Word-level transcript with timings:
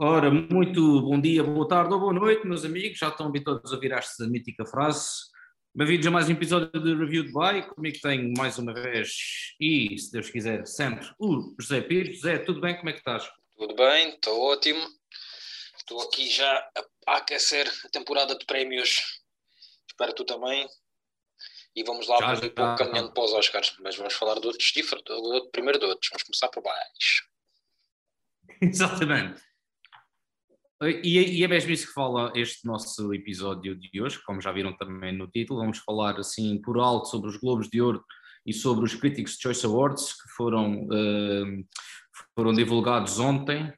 Ora, 0.00 0.30
muito 0.30 1.02
bom 1.02 1.20
dia, 1.20 1.42
boa 1.42 1.66
tarde 1.66 1.92
ou 1.92 1.98
boa 1.98 2.12
noite, 2.12 2.46
meus 2.46 2.64
amigos. 2.64 3.00
Já 3.00 3.08
estão 3.08 3.26
habituados 3.26 3.72
a 3.72 3.74
ouvir 3.74 3.90
esta 3.90 4.28
mítica 4.28 4.64
frase. 4.64 5.08
Bem-vindos 5.74 6.06
a 6.06 6.10
mais 6.12 6.28
um 6.28 6.32
episódio 6.34 6.70
de 6.80 6.94
Review 6.94 7.24
de 7.24 7.32
Buy. 7.32 7.62
Comigo 7.62 7.98
tenho 8.00 8.32
mais 8.38 8.56
uma 8.58 8.72
vez 8.72 9.56
e, 9.58 9.98
se 9.98 10.12
Deus 10.12 10.30
quiser, 10.30 10.64
sempre 10.68 11.04
o 11.18 11.52
José 11.60 11.80
Pires. 11.80 12.14
José, 12.18 12.38
tudo 12.38 12.60
bem? 12.60 12.76
Como 12.76 12.90
é 12.90 12.92
que 12.92 13.00
estás? 13.00 13.28
Tudo 13.56 13.74
bem, 13.74 14.10
estou 14.10 14.40
ótimo. 14.40 14.88
Estou 15.76 16.00
aqui 16.02 16.30
já 16.30 16.70
a 17.08 17.16
aquecer 17.16 17.68
a 17.84 17.88
temporada 17.88 18.38
de 18.38 18.46
prémios. 18.46 19.20
Espero 19.88 20.12
tu 20.12 20.24
também. 20.24 20.64
E 21.74 21.82
vamos 21.82 22.06
lá 22.06 22.18
já, 22.20 22.34
um 22.34 22.50
pouco 22.50 22.76
caminhando 22.76 23.12
para 23.12 23.24
os 23.24 23.32
Oscars, 23.32 23.74
mas 23.80 23.96
vamos 23.96 24.14
falar 24.14 24.38
de 24.38 24.46
outros 24.46 24.70
primeiro 25.50 25.80
de 25.80 25.86
outros. 25.86 26.08
Vamos 26.12 26.22
começar 26.22 26.48
por 26.50 26.62
baixo. 26.62 27.28
Exatamente. 28.62 29.47
E, 30.82 31.38
e 31.38 31.44
é 31.44 31.48
mesmo 31.48 31.72
isso 31.72 31.88
que 31.88 31.92
fala 31.92 32.32
este 32.36 32.64
nosso 32.64 33.12
episódio 33.12 33.74
de 33.74 34.00
hoje, 34.00 34.22
como 34.24 34.40
já 34.40 34.52
viram 34.52 34.76
também 34.76 35.16
no 35.16 35.26
título. 35.26 35.60
Vamos 35.60 35.78
falar 35.78 36.18
assim 36.18 36.60
por 36.62 36.78
alto 36.78 37.08
sobre 37.08 37.28
os 37.28 37.36
Globos 37.36 37.68
de 37.68 37.82
Ouro 37.82 38.04
e 38.46 38.52
sobre 38.52 38.84
os 38.84 38.94
Critics' 38.94 39.38
Choice 39.40 39.66
Awards 39.66 40.12
que 40.12 40.28
foram, 40.36 40.84
uh, 40.84 41.66
foram 42.34 42.52
divulgados 42.52 43.18
ontem. 43.18 43.72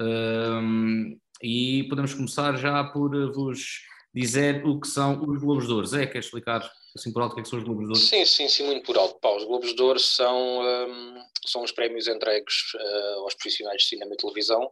Uh, 0.00 1.18
e 1.42 1.84
podemos 1.88 2.14
começar 2.14 2.56
já 2.56 2.84
por 2.84 3.10
vos 3.32 3.80
dizer 4.14 4.64
o 4.64 4.80
que 4.80 4.86
são 4.86 5.20
os 5.20 5.40
Globos 5.40 5.66
de 5.66 5.72
Ouro. 5.72 5.86
Zé, 5.86 6.06
quer 6.06 6.20
explicar 6.20 6.70
assim 6.94 7.12
por 7.12 7.22
alto 7.22 7.32
o 7.32 7.34
que, 7.34 7.40
é 7.40 7.42
que 7.42 7.48
são 7.48 7.58
os 7.58 7.64
Globos 7.64 7.86
de 7.86 7.88
Ouro? 7.88 8.00
Sim, 8.00 8.24
sim, 8.24 8.48
sim, 8.48 8.66
muito 8.66 8.86
por 8.86 8.96
alto. 8.96 9.18
Pá, 9.20 9.34
os 9.34 9.44
Globos 9.44 9.74
de 9.74 9.82
Ouro 9.82 9.98
são, 9.98 10.60
um, 10.60 11.22
são 11.44 11.64
os 11.64 11.72
prémios 11.72 12.06
entregues 12.06 12.72
uh, 12.74 13.24
aos 13.24 13.34
profissionais 13.34 13.82
de 13.82 13.88
cinema 13.88 14.14
e 14.14 14.16
televisão 14.16 14.70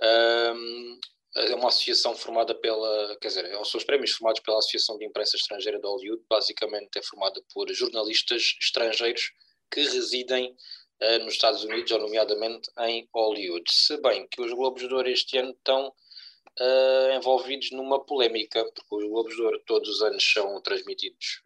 é 0.00 1.54
uma 1.54 1.68
associação 1.68 2.14
formada 2.14 2.54
pela, 2.54 3.16
quer 3.20 3.28
dizer, 3.28 3.50
são 3.64 3.78
os 3.78 3.84
prémios 3.84 4.12
formados 4.12 4.40
pela 4.40 4.58
Associação 4.58 4.96
de 4.96 5.04
Imprensa 5.04 5.36
Estrangeira 5.36 5.80
de 5.80 5.86
Hollywood, 5.86 6.22
basicamente 6.28 6.98
é 6.98 7.02
formada 7.02 7.42
por 7.52 7.72
jornalistas 7.72 8.56
estrangeiros 8.60 9.32
que 9.70 9.80
residem 9.80 10.56
uh, 11.02 11.18
nos 11.24 11.34
Estados 11.34 11.64
Unidos, 11.64 11.90
ou 11.90 11.98
nomeadamente 11.98 12.70
em 12.80 13.08
Hollywood. 13.12 13.64
Se 13.68 13.96
bem 14.00 14.28
que 14.28 14.40
os 14.40 14.52
Globos 14.52 14.86
de 14.86 14.94
Ouro 14.94 15.08
este 15.08 15.36
ano 15.38 15.50
estão 15.50 15.88
uh, 15.88 17.16
envolvidos 17.16 17.72
numa 17.72 18.04
polémica, 18.04 18.64
porque 18.64 19.04
os 19.04 19.10
Globos 19.10 19.34
de 19.34 19.42
Ouro 19.42 19.60
todos 19.66 19.88
os 19.88 20.02
anos 20.02 20.24
são 20.32 20.60
transmitidos 20.60 21.42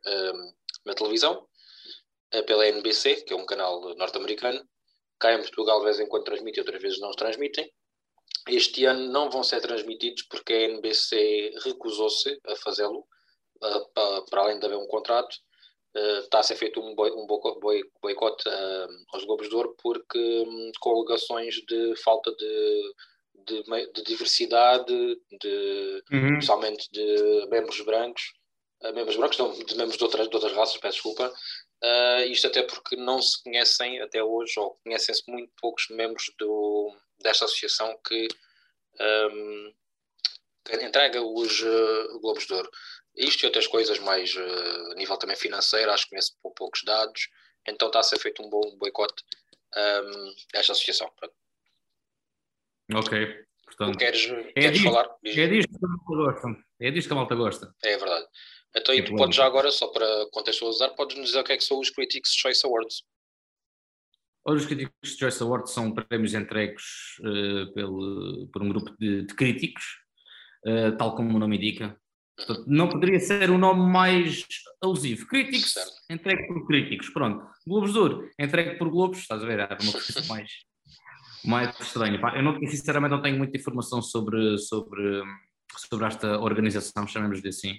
na 0.84 0.94
televisão, 0.94 1.46
pela 2.46 2.68
NBC, 2.68 3.22
que 3.22 3.32
é 3.32 3.36
um 3.36 3.46
canal 3.46 3.94
norte-americano. 3.96 4.62
Cá 5.18 5.32
em 5.32 5.40
Portugal, 5.40 5.78
de 5.78 5.86
vez 5.86 5.98
em 5.98 6.06
quando 6.06 6.24
transmitem, 6.24 6.60
outras 6.60 6.82
vezes 6.82 7.00
não 7.00 7.10
transmitem 7.12 7.72
este 8.48 8.84
ano 8.84 9.10
não 9.10 9.30
vão 9.30 9.42
ser 9.42 9.60
transmitidos 9.60 10.22
porque 10.22 10.52
a 10.52 10.62
NBC 10.62 11.54
recusou-se 11.64 12.40
a 12.46 12.56
fazê-lo, 12.56 13.06
para 14.30 14.42
além 14.42 14.58
de 14.58 14.66
haver 14.66 14.78
um 14.78 14.86
contrato. 14.86 15.34
Uh, 15.96 16.20
está 16.20 16.40
a 16.40 16.42
ser 16.42 16.56
feito 16.56 16.80
um, 16.80 16.94
boi, 16.94 17.10
boicote 18.02 18.46
uh, 18.46 18.88
aos 19.12 19.24
Globos 19.24 19.48
de 19.48 19.54
Ouro 19.54 19.74
porque 19.82 20.18
um, 20.18 20.70
com 20.80 20.90
alegações 20.90 21.54
de 21.66 21.96
falta 21.96 22.30
de, 22.36 22.94
de, 23.46 23.62
de 23.94 24.02
diversidade, 24.04 24.94
de, 25.40 26.02
uhum. 26.12 26.34
principalmente 26.34 26.88
de 26.92 27.46
membros 27.48 27.80
brancos, 27.80 28.34
uh, 28.82 28.92
membros 28.92 29.16
brancos, 29.16 29.38
não, 29.38 29.52
de 29.52 29.76
membros 29.76 29.96
de 29.96 30.04
outras, 30.04 30.28
de 30.28 30.34
outras 30.34 30.52
raças, 30.52 30.76
peço 30.76 30.96
desculpa, 30.96 31.34
Uh, 31.82 32.26
isto 32.26 32.48
até 32.48 32.62
porque 32.64 32.96
não 32.96 33.22
se 33.22 33.40
conhecem 33.42 34.00
até 34.00 34.22
hoje, 34.22 34.58
ou 34.58 34.76
conhecem-se 34.82 35.22
muito 35.28 35.52
poucos 35.60 35.86
membros 35.90 36.24
do, 36.36 36.92
desta 37.20 37.44
associação 37.44 37.98
que, 38.06 38.28
um, 39.00 39.74
que 40.64 40.76
entrega 40.76 41.22
os 41.22 41.60
uh, 41.60 42.20
Globos 42.20 42.46
de 42.46 42.54
Ouro. 42.54 42.70
Isto 43.16 43.42
e 43.42 43.46
outras 43.46 43.66
coisas 43.66 43.98
mais 43.98 44.34
uh, 44.34 44.92
a 44.92 44.94
nível 44.94 45.16
também 45.16 45.36
financeiro, 45.36 45.90
acho 45.90 46.04
que 46.04 46.10
conheço 46.10 46.36
poucos 46.56 46.82
dados, 46.84 47.28
então 47.66 47.88
está 47.88 48.00
a 48.00 48.02
ser 48.02 48.18
feito 48.18 48.42
um 48.42 48.48
bom 48.48 48.76
boicote 48.76 49.22
um, 49.76 50.34
desta 50.52 50.72
associação. 50.72 51.10
Ok. 52.94 53.48
Portanto, 53.64 53.98
queres, 53.98 54.24
é 54.24 54.52
queres 54.52 54.72
disto, 54.72 54.84
falar? 54.84 55.08
É 55.24 55.46
disto 55.46 55.78
que 55.78 55.84
a 55.84 55.88
malta 55.88 56.14
gosta. 56.14 56.64
É 56.80 56.90
disto 56.90 57.06
que 57.06 57.12
a 57.12 57.16
malta 57.16 57.34
gosta. 57.34 57.74
É 57.84 57.96
verdade. 57.96 58.26
Então, 58.74 58.94
e 58.94 59.04
tu 59.04 59.14
podes 59.14 59.36
já 59.36 59.44
agora, 59.44 59.70
só 59.70 59.88
para 59.88 60.26
contextualizar, 60.30 60.94
podes 60.94 61.16
nos 61.16 61.26
dizer 61.26 61.40
o 61.40 61.44
que 61.44 61.52
é 61.52 61.56
que 61.56 61.64
são 61.64 61.78
os 61.78 61.90
Critics' 61.90 62.34
Choice 62.34 62.64
Awards. 62.66 63.02
Os 64.48 64.66
Critics' 64.66 65.16
Choice 65.18 65.42
Awards 65.42 65.72
são 65.72 65.92
prémios 65.92 66.34
entregues 66.34 67.18
uh, 67.20 67.72
pelo, 67.74 68.48
por 68.52 68.62
um 68.62 68.68
grupo 68.68 68.94
de, 68.98 69.26
de 69.26 69.34
críticos, 69.34 69.84
uh, 70.66 70.96
tal 70.96 71.14
como 71.14 71.36
o 71.36 71.38
nome 71.38 71.56
indica. 71.56 71.96
Portanto, 72.36 72.64
não 72.66 72.88
poderia 72.88 73.18
ser 73.18 73.50
um 73.50 73.58
nome 73.58 73.90
mais 73.90 74.46
alusivo. 74.82 75.26
Certo. 75.28 75.92
entregue 76.08 76.46
por 76.46 76.66
críticos. 76.66 77.10
Pronto. 77.10 77.44
Globos 77.66 77.92
de 77.92 77.98
Ouro, 77.98 78.30
entregue 78.38 78.78
por 78.78 78.88
Globos. 78.88 79.18
Estás 79.18 79.42
a 79.42 79.46
ver? 79.46 79.58
Era 79.58 79.76
uma 79.82 79.92
coisa 79.92 80.24
mais, 80.28 80.50
mais 81.44 81.80
estranha. 81.80 82.20
Eu, 82.36 82.42
não, 82.42 82.58
sinceramente, 82.60 83.10
não 83.10 83.20
tenho 83.20 83.36
muita 83.36 83.58
informação 83.58 84.00
sobre, 84.00 84.56
sobre, 84.58 85.22
sobre 85.76 86.06
esta 86.06 86.38
organização, 86.38 87.06
chamemos-lhe 87.08 87.48
assim 87.48 87.74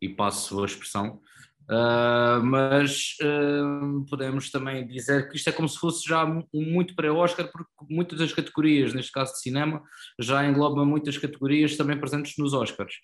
e 0.00 0.10
passo 0.10 0.62
a 0.62 0.66
expressão. 0.66 1.20
Uh, 1.68 2.40
mas 2.44 3.16
uh, 3.20 4.06
podemos 4.08 4.50
também 4.52 4.86
dizer 4.86 5.28
que 5.28 5.36
isto 5.36 5.48
é 5.50 5.52
como 5.52 5.68
se 5.68 5.76
fosse 5.78 6.08
já 6.08 6.24
muito 6.54 6.94
pré-Oscar, 6.94 7.50
porque 7.50 7.68
muitas 7.90 8.20
das 8.20 8.32
categorias, 8.32 8.94
neste 8.94 9.10
caso 9.10 9.32
de 9.32 9.40
cinema, 9.40 9.82
já 10.20 10.46
engloba 10.46 10.84
muitas 10.84 11.18
categorias 11.18 11.76
também 11.76 11.98
presentes 11.98 12.34
nos 12.38 12.54
Oscars. 12.54 12.94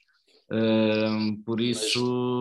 Uh, 0.48 1.42
por 1.44 1.60
isso. 1.60 1.98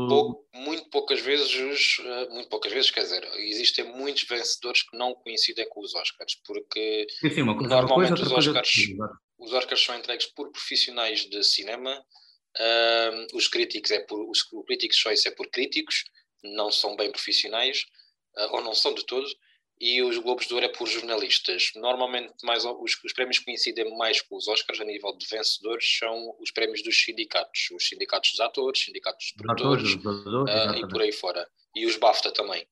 Pou, 0.08 0.48
muito 0.54 0.90
poucas 0.92 1.20
vezes, 1.22 1.98
muito 2.30 2.50
poucas 2.50 2.72
vezes, 2.72 2.92
quer 2.92 3.02
dizer, 3.02 3.24
existem 3.38 3.86
muitos 3.86 4.24
vencedores 4.24 4.84
que 4.84 4.96
não 4.96 5.16
coincidem 5.16 5.68
com 5.70 5.82
os 5.82 5.96
Oscars, 5.96 6.36
porque 6.46 7.08
uma 7.42 7.58
coisa, 7.58 7.76
normalmente 7.76 8.10
coisa, 8.10 8.38
os, 8.38 8.48
Oscars, 8.48 8.74
os 9.40 9.54
Oscars 9.54 9.84
são 9.84 9.98
entregues 9.98 10.28
por 10.28 10.52
profissionais 10.52 11.22
de 11.22 11.44
cinema 11.44 12.00
Uh, 12.60 13.38
os 13.38 13.48
críticos 13.48 13.92
é 13.92 14.00
por 14.00 14.30
os, 14.30 14.42
o 14.52 14.64
Critics 14.64 14.98
Choice 14.98 15.28
é 15.28 15.32
por 15.32 15.48
críticos, 15.50 16.04
não 16.44 16.70
são 16.72 16.96
bem 16.96 17.10
profissionais 17.10 17.86
uh, 18.38 18.56
ou 18.56 18.62
não 18.62 18.74
são 18.74 18.94
de 18.94 19.06
todo, 19.06 19.28
e 19.80 20.02
os 20.04 20.18
Globos 20.18 20.48
de 20.48 20.54
Ouro 20.54 20.66
é 20.66 20.70
por 20.70 20.88
jornalistas. 20.88 21.72
Normalmente 21.76 22.34
mais 22.44 22.66
os, 22.66 23.04
os, 23.04 23.14
prémios 23.14 23.40
que 23.40 23.46
coincidem 23.46 23.98
mais 23.98 24.22
com 24.22 24.36
os 24.36 24.48
Oscars 24.48 24.80
a 24.80 24.84
nível 24.84 25.18
de 25.18 25.26
vencedores 25.26 25.98
são 25.98 26.36
os 26.40 26.52
prémios 26.52 26.84
dos 26.84 27.02
sindicatos, 27.02 27.70
os 27.72 27.88
sindicatos 27.88 28.32
dos 28.32 28.40
atores, 28.42 28.84
sindicatos 28.84 29.34
dos 29.36 29.42
produtores 29.42 29.94
uh, 29.94 30.76
e 30.78 30.88
por 30.88 31.02
aí 31.02 31.12
fora, 31.12 31.48
e 31.76 31.86
os 31.86 31.96
BAFTA 31.98 32.32
também. 32.32 32.68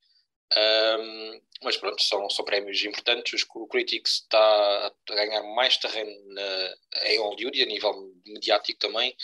Um, 0.57 1.41
mas 1.63 1.77
pronto, 1.77 2.01
são, 2.01 2.29
são 2.29 2.43
prémios 2.43 2.83
importantes. 2.83 3.45
O 3.53 3.67
Critics 3.67 4.21
está 4.21 4.91
a 5.09 5.15
ganhar 5.15 5.43
mais 5.55 5.77
terreno 5.77 6.11
na, 6.33 6.73
em 7.05 7.19
Hollywood 7.19 7.61
a 7.61 7.65
nível 7.65 8.13
mediático 8.25 8.79
também. 8.79 9.15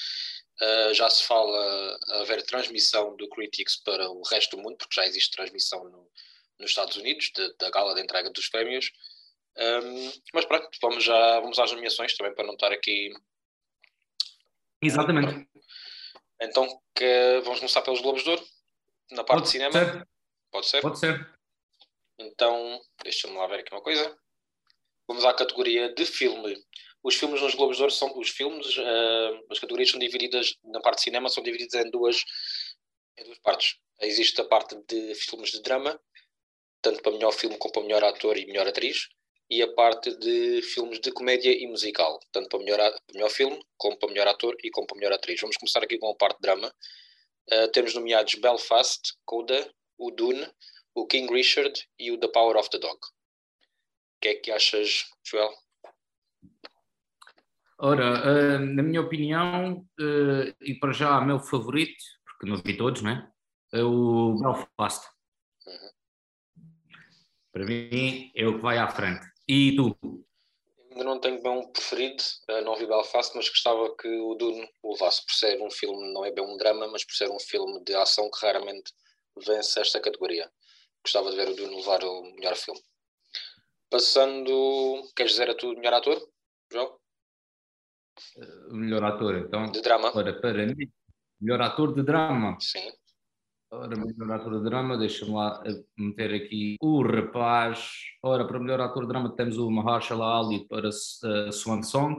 Uh, 0.61 0.93
já 0.93 1.09
se 1.09 1.23
fala 1.23 1.99
haver 2.21 2.41
transmissão 2.43 3.15
do 3.17 3.27
Critics 3.27 3.75
para 3.77 4.09
o 4.09 4.21
resto 4.23 4.55
do 4.55 4.63
mundo, 4.63 4.77
porque 4.77 4.95
já 4.95 5.05
existe 5.05 5.35
transmissão 5.35 5.83
no, 5.83 6.09
nos 6.59 6.71
Estados 6.71 6.95
Unidos, 6.95 7.31
de, 7.35 7.53
da 7.57 7.69
gala 7.69 7.93
de 7.93 8.01
entrega 8.01 8.29
dos 8.29 8.47
prémios. 8.47 8.91
Um, 9.57 10.11
mas 10.33 10.45
pronto, 10.45 10.69
vamos, 10.81 11.03
já, 11.03 11.39
vamos 11.39 11.59
às 11.59 11.71
nomeações 11.71 12.15
também 12.15 12.33
para 12.33 12.45
não 12.45 12.53
estar 12.53 12.71
aqui. 12.71 13.13
Exatamente. 14.81 15.47
Então, 16.41 16.81
que, 16.93 17.41
vamos 17.43 17.59
começar 17.59 17.81
pelos 17.81 18.01
Globos 18.01 18.23
de 18.23 18.29
Ouro, 18.29 18.47
na 19.11 19.23
parte 19.23 19.41
Pode 19.41 19.43
de 19.43 19.51
cinema. 19.51 19.71
Ser. 19.73 20.07
Pode 20.51 20.67
ser? 20.67 20.81
Pode 20.81 20.99
ser. 20.99 21.35
Então, 22.17 22.81
deixa-me 23.03 23.35
lá 23.35 23.47
ver 23.47 23.59
aqui 23.59 23.73
uma 23.73 23.81
coisa. 23.81 24.17
Vamos 25.07 25.23
à 25.25 25.33
categoria 25.33 25.93
de 25.93 26.05
filme 26.05 26.55
os 27.05 27.13
filmes 27.13 27.39
nos 27.39 27.53
Globos 27.53 27.77
de 27.77 27.83
Ouro 27.83 27.93
são 27.93 28.17
os 28.17 28.31
filmes, 28.31 28.77
uh, 28.77 29.45
as 29.51 29.59
categorias 29.59 29.91
são 29.91 29.99
divididas 29.99 30.55
na 30.63 30.81
parte 30.81 30.97
de 30.97 31.03
cinema, 31.03 31.29
são 31.29 31.43
divididas 31.43 31.85
em 31.85 31.91
duas, 31.91 32.23
em 33.19 33.23
duas 33.23 33.37
partes. 33.37 33.75
Existe 34.01 34.41
a 34.41 34.43
parte 34.43 34.75
de 34.87 35.13
filmes 35.13 35.51
de 35.51 35.61
drama, 35.61 36.01
tanto 36.81 37.03
para 37.03 37.11
melhor 37.11 37.31
filme 37.31 37.59
como 37.59 37.71
para 37.71 37.83
melhor 37.83 38.03
ator 38.03 38.35
e 38.35 38.47
melhor 38.47 38.67
atriz, 38.67 39.07
e 39.51 39.61
a 39.61 39.71
parte 39.73 40.17
de 40.17 40.63
filmes 40.63 40.99
de 40.99 41.11
comédia 41.11 41.51
e 41.51 41.67
musical, 41.67 42.19
tanto 42.31 42.49
para 42.49 42.57
melhor, 42.57 42.79
para 42.79 43.13
melhor 43.13 43.29
filme, 43.29 43.63
como 43.77 43.99
para 43.99 44.09
melhor 44.09 44.27
ator 44.27 44.57
e 44.63 44.71
como 44.71 44.87
para 44.87 44.97
melhor 44.97 45.13
atriz. 45.13 45.39
Vamos 45.39 45.57
começar 45.57 45.83
aqui 45.83 45.99
com 45.99 46.09
a 46.09 46.15
parte 46.15 46.37
de 46.37 46.41
drama. 46.41 46.73
Uh, 47.51 47.67
temos 47.71 47.93
nomeados 47.93 48.33
Belfast, 48.33 49.13
Coda, 49.23 49.71
o 49.95 50.09
Dune, 50.09 50.51
o 50.95 51.05
King 51.05 51.31
Richard 51.31 51.87
e 51.99 52.11
o 52.11 52.19
The 52.19 52.29
Power 52.29 52.57
of 52.57 52.67
the 52.71 52.79
Dog. 52.79 52.97
O 52.97 54.19
que 54.21 54.29
é 54.29 54.33
que 54.33 54.51
achas, 54.51 55.05
Joel? 55.23 55.64
Ora, 57.77 58.21
uh, 58.21 58.59
na 58.59 58.81
minha 58.81 59.01
opinião, 59.01 59.85
uh, 59.99 60.55
e 60.61 60.75
para 60.79 60.93
já 60.93 61.19
meu 61.19 61.39
favorito, 61.39 62.03
porque 62.23 62.49
não 62.49 62.61
vi 62.63 62.77
todos, 62.77 63.01
né? 63.01 63.29
É 63.73 63.83
o 63.83 64.37
Belfast. 64.39 65.05
Uhum. 65.67 65.89
Para 67.51 67.65
mim 67.65 68.31
é 68.33 68.47
o 68.47 68.55
que 68.55 68.61
vai 68.61 68.77
à 68.77 68.87
frente. 68.87 69.25
E 69.45 69.75
tu? 69.75 69.97
Ainda 70.91 71.03
não 71.03 71.19
tenho 71.19 71.43
bem 71.43 71.51
um 71.51 71.69
preferido, 71.69 72.23
uh, 72.49 72.61
não 72.61 72.77
vi 72.77 72.87
Belfast, 72.87 73.35
mas 73.35 73.49
gostava 73.49 73.93
que 73.97 74.07
o 74.07 74.35
Dune 74.35 74.69
o 74.81 74.93
levasse, 74.93 75.25
por 75.25 75.33
ser 75.33 75.61
um 75.61 75.69
filme, 75.69 76.13
não 76.13 76.23
é 76.23 76.31
bem 76.31 76.45
um 76.45 76.55
drama, 76.55 76.87
mas 76.87 77.03
por 77.03 77.13
ser 77.13 77.29
um 77.29 77.39
filme 77.39 77.83
de 77.83 77.93
ação 77.93 78.31
que 78.31 78.45
raramente 78.45 78.93
vence 79.45 79.81
esta 79.81 79.99
categoria. 79.99 80.49
Gostava 81.03 81.29
de 81.29 81.35
ver 81.35 81.49
o 81.49 81.55
Dune 81.55 81.75
levar 81.75 82.01
o 82.05 82.23
melhor 82.35 82.55
filme. 82.55 82.81
Passando, 83.89 85.11
queres 85.13 85.33
dizer 85.33 85.49
a 85.49 85.55
tu 85.55 85.75
melhor 85.75 85.93
ator, 85.93 86.25
João? 86.71 86.97
Uh, 88.37 88.75
melhor 88.75 89.03
ator, 89.03 89.35
então. 89.35 89.71
De 89.71 89.81
drama. 89.81 90.11
Para, 90.11 90.33
para 90.33 90.65
mim, 90.65 90.91
melhor 91.39 91.61
ator 91.61 91.93
de 91.93 92.03
drama. 92.03 92.57
Sim. 92.59 92.91
Ora, 93.71 93.95
melhor 93.97 94.31
ator 94.31 94.57
de 94.57 94.63
drama, 94.63 94.97
deixa-me 94.97 95.33
lá 95.33 95.61
meter 95.97 96.33
aqui 96.33 96.75
o 96.81 97.01
rapaz. 97.01 97.89
Ora, 98.23 98.47
para 98.47 98.59
melhor 98.59 98.79
ator 98.79 99.03
de 99.03 99.09
drama 99.09 99.35
temos 99.35 99.57
o 99.57 99.69
Mahershala 99.69 100.39
Ali 100.39 100.65
para 100.67 100.87
uh, 100.87 101.51
Swan 101.51 101.81
Song, 101.81 102.15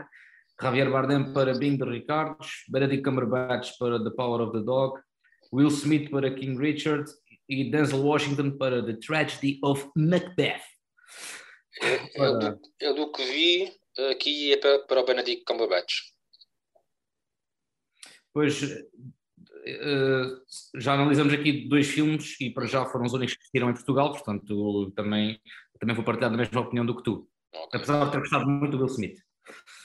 Javier 0.61 0.91
Bardem 0.91 1.33
para 1.33 1.55
Bing 1.57 1.77
de 1.77 1.85
Ricardos, 1.85 2.65
Benedict 2.69 3.03
Cumberbatch 3.03 3.79
para 3.79 4.03
The 4.03 4.11
Power 4.11 4.43
of 4.43 4.59
the 4.59 4.65
Dog, 4.65 5.01
Will 5.53 5.69
Smith 5.69 6.11
para 6.11 6.35
King 6.35 6.59
Richard 6.59 7.11
e 7.49 7.71
Denzel 7.71 8.05
Washington 8.05 8.59
para 8.59 8.85
The 8.85 8.95
Tragedy 8.95 9.59
of 9.63 9.89
Macbeth. 9.97 10.63
Eu, 11.81 12.25
eu, 12.25 12.39
do, 12.39 12.61
eu 12.81 12.95
do 12.95 13.13
que 13.13 13.25
vi 13.25 13.73
aqui 14.11 14.53
é 14.53 14.57
para, 14.57 14.79
para 14.81 15.01
o 15.01 15.05
Benedict 15.05 15.45
Cumberbatch. 15.45 15.95
Pois 18.33 18.61
Uh, 19.67 20.41
já 20.77 20.95
analisamos 20.95 21.35
aqui 21.35 21.69
dois 21.69 21.89
filmes 21.89 22.41
e 22.41 22.51
para 22.51 22.67
já 22.67 22.87
foram 22.87 23.05
os 23.05 23.13
únicos 23.13 23.35
que 23.35 23.43
estiveram 23.43 23.69
em 23.69 23.75
Portugal, 23.75 24.13
portanto 24.13 24.93
também, 24.95 25.41
também 25.81 25.97
vou 25.97 26.05
partilhar 26.05 26.31
da 26.31 26.37
mesma 26.37 26.61
opinião 26.61 26.87
do 26.87 26.97
que 26.97 27.03
tu. 27.03 27.29
Okay. 27.53 27.81
Apesar 27.81 28.05
de 28.05 28.13
ter 28.13 28.19
gostado 28.21 28.47
muito 28.47 28.77
do 28.77 28.85
Will 28.85 28.93
Smith. 28.93 29.19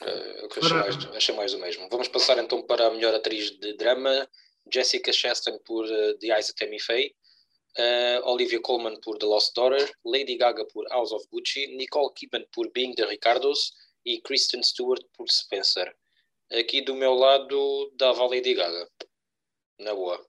Uh, 0.02 0.46
achei, 0.46 0.68
para... 0.68 0.78
mais, 0.82 1.06
achei 1.16 1.34
mais 1.34 1.52
do 1.52 1.58
mesmo. 1.58 1.88
Vamos 1.90 2.06
passar 2.06 2.38
então 2.38 2.62
para 2.64 2.86
a 2.86 2.90
melhor 2.92 3.12
atriz 3.12 3.50
de 3.58 3.76
drama: 3.76 4.28
Jessica 4.72 5.12
Chastain 5.12 5.58
por 5.64 5.84
uh, 5.84 6.18
The 6.18 6.28
Eyes 6.28 6.50
of 6.50 6.54
Tammy 6.54 6.80
Faye, 6.80 7.12
uh, 7.76 8.28
Olivia 8.30 8.60
Colman 8.60 9.00
por 9.00 9.18
The 9.18 9.26
Lost 9.26 9.52
Daughter, 9.56 9.92
Lady 10.04 10.36
Gaga 10.36 10.64
por 10.66 10.86
House 10.90 11.10
of 11.10 11.26
Gucci, 11.32 11.76
Nicole 11.76 12.12
Kidman 12.14 12.46
por 12.52 12.70
Being 12.70 12.94
the 12.94 13.04
Ricardos 13.04 13.72
e 14.04 14.20
Kristen 14.20 14.62
Stewart 14.62 15.02
por 15.16 15.28
Spencer. 15.30 15.94
Aqui 16.52 16.82
do 16.82 16.94
meu 16.94 17.14
lado 17.14 17.92
dava 17.96 18.22
a 18.22 18.26
Lady 18.26 18.54
Gaga 18.54 18.88
na 19.80 19.94
boa. 19.94 20.20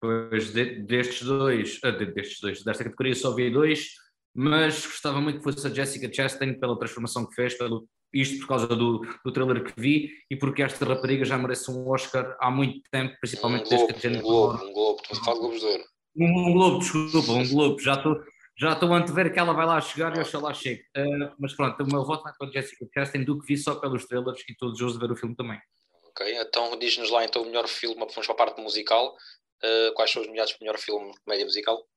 Pois 0.00 0.52
de, 0.52 0.82
destes 0.82 1.22
dois, 1.22 1.78
uh, 1.84 1.92
destes 1.92 2.40
dois, 2.40 2.62
desta 2.62 2.84
categoria 2.84 3.14
só 3.14 3.34
vi 3.34 3.50
dois, 3.50 3.90
mas 4.34 4.86
gostava 4.86 5.20
muito 5.20 5.38
que 5.38 5.44
fosse 5.44 5.66
a 5.66 5.70
Jessica 5.70 6.10
Chastain 6.12 6.58
pela 6.58 6.78
transformação 6.78 7.26
que 7.26 7.34
fez, 7.34 7.56
pelo, 7.56 7.86
isto 8.12 8.40
por 8.40 8.48
causa 8.48 8.66
do, 8.68 9.00
do 9.24 9.32
trailer 9.32 9.62
que 9.62 9.80
vi 9.80 10.10
e 10.30 10.36
porque 10.36 10.62
esta 10.62 10.84
rapariga 10.84 11.24
já 11.24 11.36
merece 11.36 11.70
um 11.70 11.88
Oscar 11.88 12.36
há 12.40 12.50
muito 12.50 12.80
tempo, 12.90 13.14
principalmente 13.20 13.66
um 13.66 13.68
desde 13.68 13.94
que 13.94 14.06
a 14.06 14.10
Um 14.10 14.22
Globo, 14.22 14.64
um 14.64 14.72
Globo, 14.72 15.02
tu 15.02 15.20
Globos 15.20 15.60
de 15.60 15.66
Ouro. 15.66 15.84
Um, 16.16 16.24
um 16.24 16.52
Globo, 16.52 16.78
desculpa, 16.78 17.32
um 17.32 17.48
Globo, 17.48 17.80
já 17.80 17.94
estou 17.94 18.16
já 18.60 18.74
estou 18.74 18.92
a 18.92 18.98
antever 18.98 19.32
que 19.32 19.38
ela 19.38 19.54
vai 19.54 19.64
lá 19.64 19.80
chegar 19.80 20.14
e 20.14 20.20
oxalá 20.20 20.52
chegue. 20.52 20.82
Uh, 20.94 21.32
mas 21.38 21.54
pronto, 21.54 21.82
o 21.82 21.86
meu 21.86 22.04
voto 22.04 22.22
vai 22.22 22.32
para 22.38 22.50
Jessica 22.50 22.86
Chastain 22.92 23.24
do 23.24 23.40
que 23.40 23.46
vi 23.46 23.56
só 23.56 23.76
pelos 23.76 24.04
trailers 24.04 24.42
e 24.46 24.54
todos 24.54 24.78
os 24.78 24.92
de 24.92 24.98
ver 24.98 25.10
o 25.10 25.16
filme 25.16 25.34
também. 25.34 25.58
Ok, 26.04 26.38
então 26.38 26.78
diz-nos 26.78 27.10
lá 27.10 27.24
então 27.24 27.40
o 27.40 27.46
melhor 27.46 27.66
filme, 27.66 27.96
vamos 27.98 28.14
para 28.14 28.32
a 28.32 28.36
parte 28.36 28.60
musical. 28.60 29.16
Uh, 29.64 29.94
quais 29.94 30.10
são 30.10 30.20
os 30.20 30.28
melhores 30.28 30.54
melhor 30.60 30.76
filme 30.76 31.10
de 31.10 31.20
comédia 31.22 31.46
musical? 31.46 31.88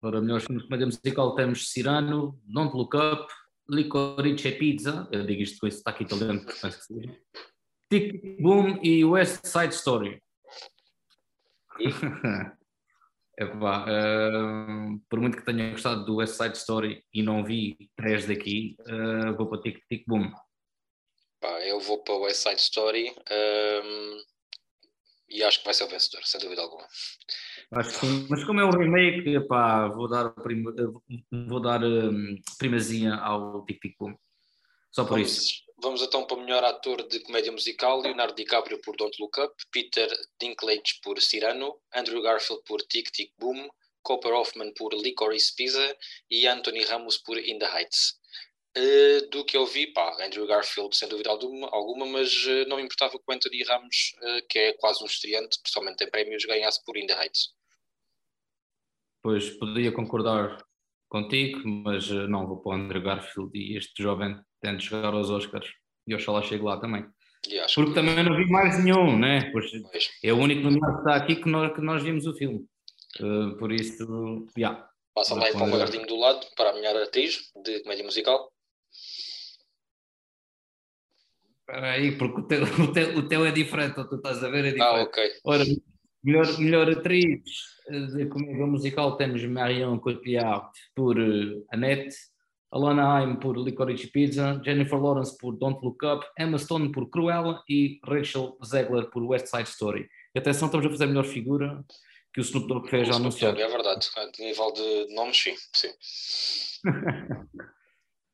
Para 0.00 0.18
o 0.18 0.22
melhor 0.22 0.40
filme 0.40 0.62
de 0.62 0.66
comédia 0.66 0.86
musical 0.86 1.34
temos 1.34 1.70
Cyrano, 1.70 2.40
Don't 2.44 2.74
Look 2.74 2.96
Up, 2.96 3.30
Licorice 3.68 4.52
Pizza, 4.52 5.06
eu 5.12 5.26
digo 5.26 5.42
isto 5.42 5.58
com 5.60 5.66
esse 5.66 5.82
aqui 5.84 6.04
italiano, 6.04 6.42
porque 6.42 6.60
penso 6.60 6.78
que 6.78 6.84
seja, 6.84 7.20
Tic 7.90 8.40
Boom 8.40 8.80
e 8.82 9.04
West 9.04 9.44
Side 9.44 9.74
Story. 9.74 10.22
Epá, 13.38 13.84
uh, 13.84 14.98
por 15.10 15.20
muito 15.20 15.36
que 15.36 15.44
tenha 15.44 15.70
gostado 15.70 16.06
do 16.06 16.16
West 16.16 16.36
Side 16.36 16.56
Story 16.56 17.04
e 17.12 17.22
não 17.22 17.44
vi 17.44 17.90
três 17.94 18.26
daqui, 18.26 18.76
uh, 18.80 19.36
vou 19.36 19.46
para 19.46 19.60
Tic 19.60 19.78
Tic 19.88 20.04
Boom. 20.06 20.32
Pá, 21.38 21.60
eu 21.66 21.78
vou 21.80 22.02
para 22.02 22.14
o 22.14 22.20
West 22.22 22.42
Side 22.42 22.60
Story 22.60 23.10
um, 23.10 24.22
e 25.28 25.42
acho 25.42 25.58
que 25.58 25.66
vai 25.66 25.74
ser 25.74 25.84
o 25.84 25.88
vencedor, 25.88 26.24
sem 26.24 26.40
dúvida 26.40 26.62
alguma. 26.62 26.86
Acho 27.72 28.00
que 28.00 28.06
mas 28.30 28.42
como 28.44 28.60
é 28.60 28.64
um 28.64 28.70
remake, 28.70 29.38
pá, 29.46 29.86
vou 29.88 30.08
dar, 30.08 30.30
prima, 30.30 30.72
vou 31.46 31.60
dar 31.60 31.84
um, 31.84 32.36
primazia 32.58 33.16
ao 33.16 33.66
Tic 33.66 33.80
Tic 33.80 33.96
Boom. 33.98 34.16
Só 34.90 35.04
por 35.04 35.18
vamos, 35.18 35.30
isso. 35.30 35.65
Vamos 35.78 36.00
então 36.00 36.26
para 36.26 36.36
o 36.36 36.40
melhor 36.40 36.64
ator 36.64 37.06
de 37.06 37.20
comédia 37.20 37.52
musical: 37.52 38.00
Leonardo 38.00 38.34
DiCaprio 38.34 38.80
por 38.80 38.96
Don't 38.96 39.16
Look 39.20 39.38
Up, 39.38 39.54
Peter 39.70 40.08
Dinklage 40.40 41.00
por 41.02 41.20
Cyrano, 41.20 41.78
Andrew 41.94 42.22
Garfield 42.22 42.62
por 42.64 42.80
Tic 42.82 43.10
Tic 43.10 43.32
Boom, 43.38 43.68
Cooper 44.02 44.32
Hoffman 44.32 44.72
por 44.74 44.94
Licorice 44.94 45.54
Pizza 45.54 45.96
e 46.30 46.46
Anthony 46.46 46.84
Ramos 46.84 47.18
por 47.18 47.38
In 47.38 47.58
the 47.58 47.66
Heights. 47.66 48.14
Uh, 48.76 49.28
do 49.30 49.44
que 49.44 49.56
eu 49.56 49.64
vi, 49.64 49.86
pá, 49.86 50.16
Andrew 50.22 50.46
Garfield 50.46 50.94
sem 50.94 51.08
dúvida 51.08 51.30
alguma, 51.30 52.06
mas 52.06 52.44
uh, 52.44 52.68
não 52.68 52.76
me 52.76 52.82
importava 52.82 53.18
que 53.18 53.24
o 53.26 53.32
Anthony 53.32 53.62
Ramos, 53.62 54.14
uh, 54.18 54.46
que 54.48 54.58
é 54.58 54.72
quase 54.74 55.02
um 55.02 55.06
estreante, 55.06 55.58
principalmente 55.62 56.04
em 56.04 56.10
prémios, 56.10 56.44
ganhasse 56.44 56.84
por 56.84 56.96
In 56.96 57.06
the 57.06 57.14
Heights. 57.14 57.54
Pois, 59.22 59.50
poderia 59.58 59.92
concordar 59.92 60.62
contigo, 61.08 61.66
mas 61.66 62.08
não 62.10 62.46
vou 62.46 62.62
para 62.62 62.70
o 62.70 62.74
Andrew 62.74 63.02
Garfield 63.02 63.50
e 63.54 63.78
este 63.78 64.02
jovem 64.02 64.38
tenta 64.66 64.82
chegar 64.82 65.14
aos 65.14 65.30
Oscars 65.30 65.68
e 66.06 66.14
oxalá 66.14 66.42
chegue 66.42 66.64
lá 66.64 66.78
também. 66.78 67.06
Porque 67.74 67.90
que... 67.90 67.94
também 67.94 68.24
não 68.24 68.36
vi 68.36 68.50
mais 68.50 68.82
nenhum, 68.82 69.16
né? 69.18 69.50
Pois, 69.52 69.70
pois. 69.70 70.10
É 70.22 70.32
o 70.32 70.38
único 70.38 70.62
nomeado 70.62 70.94
que 70.94 70.98
está 70.98 71.14
aqui 71.14 71.36
que 71.36 71.48
nós, 71.48 71.72
que 71.74 71.80
nós 71.80 72.02
vimos 72.02 72.26
o 72.26 72.34
filme. 72.34 72.66
por 73.58 73.72
isso, 73.72 74.46
já. 74.56 74.70
Yeah. 74.70 74.88
Passa 75.14 75.34
lá 75.34 75.50
para 75.50 75.64
o 75.64 75.70
Magardinho 75.70 76.06
do 76.06 76.16
lado, 76.16 76.46
para 76.56 76.70
a 76.70 76.72
melhor 76.74 76.96
atriz 76.96 77.50
de 77.64 77.80
comédia 77.82 78.04
musical. 78.04 78.52
Espera 81.60 81.92
aí, 81.92 82.18
porque 82.18 82.40
o 82.40 82.46
teu, 82.46 82.62
o, 82.84 82.92
teu, 82.92 83.18
o 83.18 83.28
teu 83.28 83.46
é 83.46 83.52
diferente, 83.52 83.98
ou 83.98 84.06
tu 84.06 84.16
estás 84.16 84.44
a 84.44 84.50
ver, 84.50 84.64
é 84.64 84.68
ah, 84.68 84.72
diferente. 84.72 84.98
Ah, 84.98 85.02
ok. 85.02 85.32
Ora, 85.44 85.64
melhor, 86.22 86.58
melhor 86.58 86.90
atriz 86.90 87.24
de 87.88 88.26
comédia 88.26 88.66
musical 88.66 89.16
temos 89.16 89.42
Marion 89.44 89.98
Cotillard 89.98 90.68
por 90.94 91.18
uh, 91.18 91.66
Annette, 91.72 92.14
Alana 92.76 93.16
Haim 93.16 93.36
por 93.36 93.56
Licorice 93.56 94.08
Pizza, 94.08 94.60
Jennifer 94.62 95.00
Lawrence 95.00 95.34
por 95.38 95.56
Don't 95.56 95.80
Look 95.82 96.04
Up, 96.04 96.26
Emma 96.38 96.58
Stone 96.58 96.92
por 96.92 97.08
Cruella 97.08 97.62
e 97.68 97.98
Rachel 98.04 98.58
Zegler 98.62 99.08
por 99.10 99.22
West 99.22 99.46
Side 99.46 99.68
Story. 99.68 100.06
E 100.34 100.38
atenção, 100.38 100.66
estamos 100.66 100.86
a 100.86 100.90
fazer 100.90 101.04
a 101.04 101.06
melhor 101.06 101.24
figura 101.24 101.82
que 102.34 102.40
o 102.40 102.42
Snoop 102.42 102.68
Dogg 102.68 102.88
fez 102.88 103.08
já 103.08 103.14
anunciado. 103.14 103.58
É 103.58 103.66
verdade, 103.66 104.06
a 104.14 104.42
nível 104.42 104.72
de 104.74 105.14
nomes, 105.14 105.38
sim. 105.38 105.54
sim. 105.72 105.88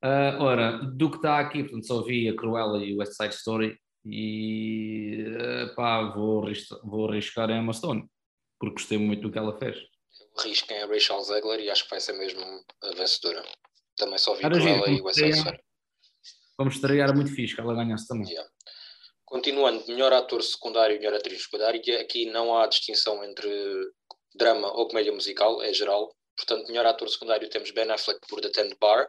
Uh, 0.03 0.43
ora, 0.43 0.79
do 0.79 1.09
que 1.09 1.17
está 1.17 1.39
aqui, 1.39 1.63
portanto, 1.63 1.87
só 1.87 2.03
vi 2.03 2.29
a 2.29 2.35
Cruella 2.35 2.85
e 2.85 2.95
o 2.95 2.99
West 2.99 3.13
Side 3.13 3.35
Story 3.35 3.79
e 4.05 5.25
uh, 5.37 5.73
pá, 5.77 6.03
vou, 6.11 6.43
arriscar, 6.43 6.81
vou 6.83 7.09
arriscar 7.09 7.49
a 7.49 7.57
Emma 7.57 7.73
Stone, 7.73 8.05
porque 8.59 8.75
gostei 8.75 8.99
muito 8.99 9.23
do 9.23 9.31
que 9.31 9.39
ela 9.39 9.57
fez. 9.57 9.77
Arrisco 10.37 10.73
em 10.73 10.83
a 10.83 10.87
Rachel 10.87 11.23
Zegler 11.23 11.61
e 11.61 11.71
acho 11.71 11.85
que 11.85 11.91
vai 11.91 12.01
ser 12.01 12.15
mesmo 12.15 12.43
a 12.83 12.95
vencedora. 12.97 13.45
Também 13.97 14.19
só 14.19 14.35
vi 14.35 14.45
a 14.45 14.51
Cruella 14.51 14.89
e 14.89 15.01
o 15.01 15.09
Story. 15.11 15.61
Vamos 16.59 16.75
estrear 16.77 17.15
muito 17.15 17.35
fixe 17.35 17.55
que 17.55 17.61
ela 17.61 17.75
ganhasse 17.75 18.07
também. 18.07 18.29
Yeah. 18.29 18.51
Continuando, 19.25 19.85
melhor 19.89 20.13
ator 20.13 20.43
secundário 20.43 20.95
e 20.95 20.99
melhor 20.99 21.15
atriz 21.15 21.43
secundária, 21.45 21.81
aqui 22.01 22.27
não 22.27 22.55
há 22.55 22.67
distinção 22.67 23.25
entre 23.25 23.51
drama 24.35 24.71
ou 24.77 24.87
comédia 24.89 25.13
musical, 25.13 25.63
é 25.63 25.73
geral. 25.73 26.15
Portanto, 26.37 26.69
melhor 26.69 26.87
ator 26.87 27.09
secundário 27.09 27.49
temos 27.49 27.71
Ben 27.71 27.91
Affleck 27.91 28.21
por 28.29 28.41
The 28.41 28.51
Tent 28.51 28.77
Bar, 28.79 29.09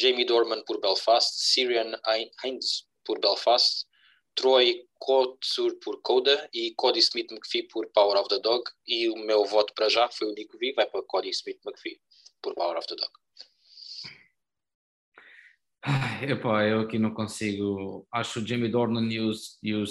Jamie 0.00 0.24
Dorman 0.24 0.62
por 0.64 0.80
Belfast, 0.80 1.34
Syrian 1.34 1.98
Hines 2.44 2.86
por 3.04 3.20
Belfast, 3.20 3.86
Troy 4.34 4.86
Kotsur 5.00 5.76
por 5.80 6.00
Coda 6.02 6.48
e 6.52 6.72
Cody 6.76 7.00
Smith 7.00 7.32
McPhee 7.32 7.64
por 7.64 7.90
Power 7.92 8.16
of 8.16 8.28
the 8.28 8.38
Dog. 8.38 8.62
E 8.86 9.08
o 9.08 9.16
meu 9.16 9.44
voto 9.44 9.74
para 9.74 9.88
já 9.88 10.08
foi 10.08 10.28
o 10.28 10.30
único 10.30 10.52
que 10.52 10.58
vi, 10.58 10.72
vai 10.72 10.86
para 10.86 11.02
Cody 11.02 11.30
Smith 11.30 11.58
McPhee 11.66 12.00
por 12.40 12.54
Power 12.54 12.78
of 12.78 12.86
the 12.86 12.94
Dog. 12.94 13.10
Ai, 15.82 16.32
epá, 16.32 16.64
eu 16.64 16.80
aqui 16.80 16.98
não 16.98 17.12
consigo. 17.12 18.06
Acho 18.12 18.40
o 18.40 18.46
Jamie 18.46 18.70
Dornan 18.70 19.08
e 19.12 19.20
o, 19.20 19.30
e 19.62 19.74
o 19.74 19.84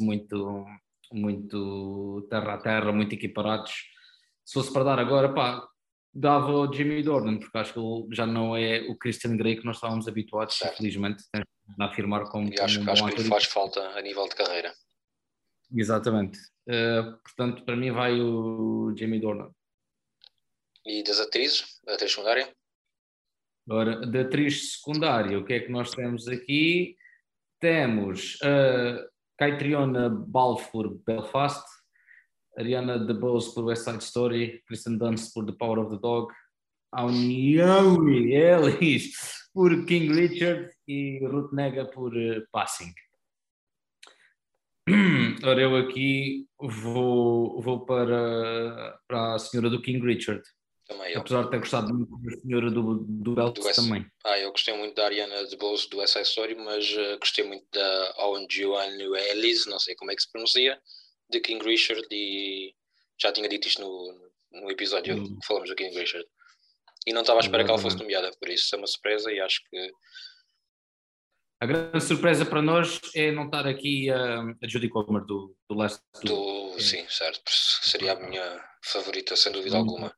muito, 0.00 0.64
muito 1.12 2.26
terra 2.30 2.54
a 2.54 2.58
terra, 2.58 2.92
muito 2.92 3.14
equiparados. 3.14 3.72
Se 4.44 4.54
fosse 4.54 4.72
para 4.72 4.84
dar 4.84 4.98
agora, 4.98 5.32
pá, 5.34 5.68
dava 6.14 6.52
o 6.52 6.72
Jimmy 6.72 7.02
Dornan, 7.02 7.38
porque 7.38 7.58
acho 7.58 7.72
que 7.72 7.78
ele 7.78 8.08
já 8.12 8.26
não 8.26 8.56
é 8.56 8.80
o 8.88 8.96
Christian 8.96 9.36
Grey 9.36 9.56
que 9.56 9.64
nós 9.64 9.76
estávamos 9.76 10.08
habituados, 10.08 10.56
certo. 10.56 10.74
infelizmente, 10.74 11.24
a 11.78 11.84
afirmar 11.84 12.24
como. 12.24 12.52
E 12.52 12.60
acho, 12.60 12.78
como 12.78 12.90
acho 12.90 13.06
que 13.08 13.22
lhe 13.22 13.28
faz 13.28 13.44
falta 13.44 13.80
a 13.90 14.02
nível 14.02 14.28
de 14.28 14.34
carreira. 14.34 14.72
Exatamente. 15.74 16.38
Uh, 16.66 17.18
portanto, 17.22 17.64
para 17.64 17.76
mim 17.76 17.90
vai 17.92 18.20
o 18.20 18.94
Jamie 18.96 19.20
Dornan. 19.20 19.50
E 20.86 21.02
das 21.02 21.20
atrizes, 21.20 21.80
a 21.86 21.94
atriz 21.94 22.12
secundária? 22.12 22.50
Ora, 23.70 24.00
da 24.06 24.22
atriz 24.22 24.72
secundária, 24.72 25.38
o 25.38 25.44
que 25.44 25.52
é 25.52 25.60
que 25.60 25.70
nós 25.70 25.90
temos 25.90 26.26
aqui? 26.26 26.96
Temos 27.60 28.38
a 28.42 29.06
Caitriona 29.36 30.08
Balfour 30.08 30.98
Belfast, 31.06 31.66
Ariana 32.56 32.98
DeBose 32.98 33.54
por 33.54 33.64
West 33.64 33.84
Side 33.84 34.02
Story, 34.02 34.62
Kristen 34.66 34.96
Dunst 34.96 35.34
por 35.34 35.44
The 35.44 35.52
Power 35.52 35.80
of 35.80 35.94
the 35.94 36.00
Dog, 36.00 36.32
Auniaui 36.92 38.32
Ellis 38.34 39.12
por 39.52 39.84
King 39.84 40.14
Richard 40.14 40.70
e 40.86 41.20
Ruth 41.26 41.52
Nega 41.52 41.84
por 41.84 42.16
uh, 42.16 42.42
Passing. 42.50 42.94
Ora, 45.44 45.60
eu 45.60 45.76
aqui 45.76 46.46
vou, 46.58 47.60
vou 47.60 47.84
para, 47.84 48.98
para 49.06 49.34
a 49.34 49.38
senhora 49.38 49.68
do 49.68 49.82
King 49.82 50.00
Richard. 50.00 50.42
Também 50.88 51.12
eu. 51.12 51.20
Apesar 51.20 51.44
de 51.44 51.50
ter 51.50 51.58
gostado 51.58 51.92
muito 51.94 52.16
da 52.18 52.40
senhora 52.40 52.70
do, 52.70 53.04
do 53.04 53.34
Belt 53.34 53.54
Do 53.56 53.68
S- 53.68 53.76
também. 53.82 54.06
Ah, 54.24 54.38
eu 54.38 54.50
gostei 54.50 54.74
muito 54.74 54.94
da 54.94 55.04
Ariana 55.04 55.44
DeBose 55.46 55.88
do 55.90 55.98
West 55.98 56.14
Side 56.14 56.26
Story, 56.26 56.54
mas 56.54 56.90
eh, 56.90 57.16
gostei 57.18 57.44
muito 57.44 57.66
da 57.72 58.14
Owen 58.18 58.46
Ellis, 58.50 59.66
não 59.66 59.78
sei 59.78 59.94
como 59.94 60.10
é 60.10 60.16
que 60.16 60.22
se 60.22 60.32
pronuncia, 60.32 60.80
de 61.28 61.40
King 61.40 61.62
Richard 61.62 62.06
e 62.10 62.74
já 63.20 63.30
tinha 63.30 63.48
dito 63.48 63.68
isto 63.68 63.82
no, 63.82 64.30
no 64.62 64.70
episódio 64.70 65.14
Hum. 65.16 65.38
que 65.38 65.46
falamos 65.46 65.68
do 65.68 65.76
King 65.76 65.94
Richard. 65.98 66.26
E 67.06 67.12
não 67.12 67.20
estava 67.20 67.38
à 67.40 67.42
espera 67.42 67.64
que 67.64 67.70
ela 67.70 67.78
fosse 67.78 67.96
nomeada, 67.98 68.30
por 68.40 68.48
isso 68.48 68.74
é 68.74 68.78
uma 68.78 68.86
surpresa 68.86 69.30
e 69.30 69.40
acho 69.40 69.60
que 69.70 69.92
A 71.60 71.66
grande 71.66 72.00
surpresa 72.00 72.46
para 72.46 72.62
nós 72.62 73.00
é 73.14 73.30
não 73.30 73.44
estar 73.46 73.66
aqui 73.66 74.10
a, 74.10 74.40
a 74.40 74.68
Judy 74.68 74.88
Comer 74.88 75.24
do, 75.24 75.54
do 75.68 75.74
Last 75.76 76.00
do, 76.24 76.78
sim, 76.80 77.06
certo, 77.08 77.42
seria 77.50 78.12
a 78.12 78.16
minha 78.20 78.64
favorita, 78.82 79.36
sem 79.36 79.52
dúvida 79.52 79.76
Muito 79.76 79.90
alguma. 79.90 80.16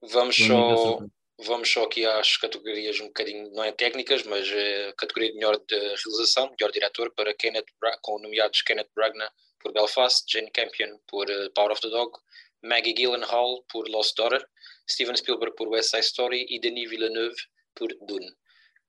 Vamos 0.00 0.36
só, 0.36 0.98
vamos 1.38 1.68
só 1.70 1.82
aqui 1.84 2.04
às 2.06 2.36
categorias 2.36 3.00
um 3.00 3.06
bocadinho, 3.08 3.50
não 3.50 3.64
é 3.64 3.72
técnicas, 3.72 4.22
mas 4.24 4.48
é 4.48 4.92
categoria 4.96 5.30
de 5.30 5.34
melhor 5.36 5.56
de 5.56 5.76
realização, 5.76 6.50
melhor 6.58 6.70
diretor 6.72 7.12
para 7.14 7.34
Kenneth, 7.34 7.66
Bra- 7.80 7.98
com 8.00 8.18
nomeados 8.20 8.62
Kenneth 8.62 8.90
Branagh 8.94 9.32
por 9.58 9.72
Belfast, 9.72 10.24
Jane 10.30 10.50
Campion 10.52 10.98
por 11.06 11.28
eh, 11.28 11.48
Power 11.50 11.72
of 11.72 11.80
the 11.80 11.88
Dog, 11.90 12.16
Maggie 12.62 12.94
Gyllenhaal 12.94 13.62
por 13.64 13.88
Lost 13.88 14.16
Daughter, 14.16 14.48
Steven 14.88 15.16
Spielberg 15.16 15.54
por 15.56 15.68
West 15.68 15.90
Side 15.90 16.04
Story 16.04 16.46
e 16.48 16.60
Denis 16.60 16.88
Villeneuve 16.88 17.36
por 17.74 17.88
Dune. 18.06 18.32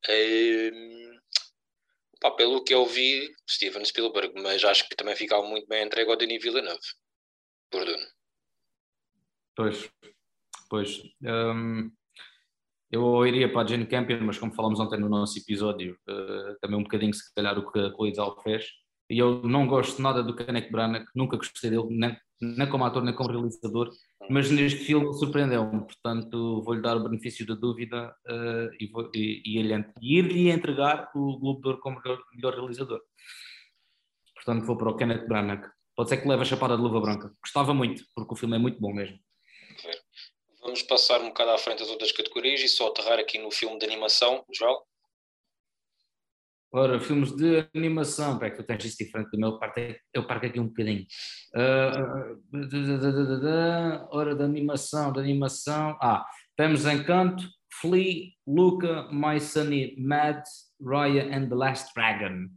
Ehm, 0.08 1.20
pá, 2.22 2.32
pelo 2.32 2.64
que 2.64 2.74
eu 2.74 2.86
vi, 2.86 3.34
Steven 3.50 3.84
Spielberg, 3.84 4.34
mas 4.42 4.64
acho 4.64 4.88
que 4.88 4.96
também 4.96 5.16
ficava 5.16 5.44
muito 5.44 5.68
bem 5.68 5.84
entregue 5.84 6.12
ao 6.12 6.18
Denis 6.18 6.42
Villeneuve 6.42 6.80
por 7.72 7.84
Dune. 7.84 8.08
Pois, 9.56 9.90
pois. 10.70 11.02
hum, 11.24 11.92
eu 12.92 13.26
iria 13.26 13.52
para 13.52 13.62
a 13.62 13.68
Jane 13.68 13.86
Campion, 13.86 14.22
mas 14.22 14.38
como 14.40 14.54
falámos 14.54 14.80
ontem 14.80 15.00
no 15.00 15.10
nosso 15.10 15.38
episódio, 15.38 15.96
eh, 16.08 16.56
também 16.60 16.80
um 16.80 16.84
bocadinho 16.84 17.14
se 17.14 17.34
calhar 17.36 17.58
o 17.58 17.72
que 17.72 17.80
a 17.80 17.92
Chloe 17.92 18.14
Zhao 18.16 18.42
fez. 18.42 18.66
E 19.10 19.20
eu 19.20 19.44
não 19.44 19.68
gosto 19.68 20.02
nada 20.02 20.24
do 20.24 20.36
Kenneth 20.36 20.72
Branagh, 20.72 21.06
nunca 21.16 21.38
gostei 21.38 21.70
dele, 21.70 21.88
nem, 21.90 22.18
nem 22.42 22.70
como 22.70 22.86
ator, 22.86 23.04
nem 23.04 23.14
como 23.14 23.30
realizador, 23.30 23.90
mas 24.30 24.50
neste 24.52 24.80
filme 24.86 25.14
surpreendeu-me, 25.14 25.82
portanto 25.82 26.62
vou-lhe 26.64 26.82
dar 26.82 26.98
o 26.98 27.04
benefício 27.04 27.46
da 27.46 27.56
dúvida 27.56 28.14
eh, 28.28 28.70
e, 28.80 28.92
e, 29.16 29.60
e 30.02 30.18
ir-lhe 30.18 30.50
entregar 30.50 31.10
o 31.16 31.40
Globo 31.40 31.62
de 31.62 31.68
Ouro 31.70 31.80
como 31.82 32.00
melhor, 32.00 32.20
melhor 32.34 32.54
realizador. 32.56 33.02
Portanto 34.36 34.66
vou 34.66 34.78
para 34.78 34.90
o 34.90 34.96
Kenneth 34.96 35.28
Branagh. 35.28 35.70
Pode 35.96 36.10
ser 36.10 36.18
que 36.18 36.28
leve 36.28 36.42
a 36.44 36.46
chapada 36.46 36.76
de 36.76 36.82
luva 36.82 37.02
branca. 37.02 37.32
Gostava 37.44 37.74
muito, 37.74 38.04
porque 38.16 38.34
o 38.34 38.38
filme 38.38 38.56
é 38.56 38.60
muito 38.60 38.80
bom 38.80 38.94
mesmo. 38.94 39.20
Vamos 40.80 40.84
passar 40.84 41.20
um 41.20 41.28
bocado 41.28 41.52
à 41.52 41.58
frente 41.58 41.80
das 41.80 41.90
outras 41.90 42.14
categorias 42.14 42.62
e 42.62 42.68
só 42.70 42.88
aterrar 42.88 43.20
aqui 43.20 43.38
no 43.38 43.52
filme 43.52 43.78
de 43.78 43.86
animação, 43.86 44.46
João. 44.54 44.82
Ora, 46.72 47.02
filmes 47.02 47.36
de 47.36 47.68
animação, 47.76 48.40
pá, 48.40 48.46
é 48.46 48.52
que 48.52 48.58
tu 48.58 48.64
tens 48.64 48.86
isso 48.86 48.98
diferente 48.98 49.30
do 49.32 49.38
meu, 49.38 49.60
eu 50.14 50.26
parco 50.26 50.46
aqui 50.46 50.58
um 50.58 50.68
bocadinho. 50.68 51.06
Ah, 51.54 52.38
da, 52.50 52.60
da, 52.62 52.98
da, 52.98 53.12
da, 53.12 53.36
da, 53.40 54.08
ora, 54.12 54.34
de 54.34 54.44
animação, 54.44 55.12
de 55.12 55.20
animação. 55.20 55.98
Ah, 56.02 56.26
temos 56.56 56.86
Encanto, 56.86 57.44
Flea, 57.82 58.30
Luca, 58.48 59.10
My 59.12 59.38
Sunny, 59.38 59.98
Mad, 59.98 60.44
Raya 60.82 61.36
and 61.36 61.50
the 61.50 61.56
Last 61.56 61.94
Dragon. 61.94 62.48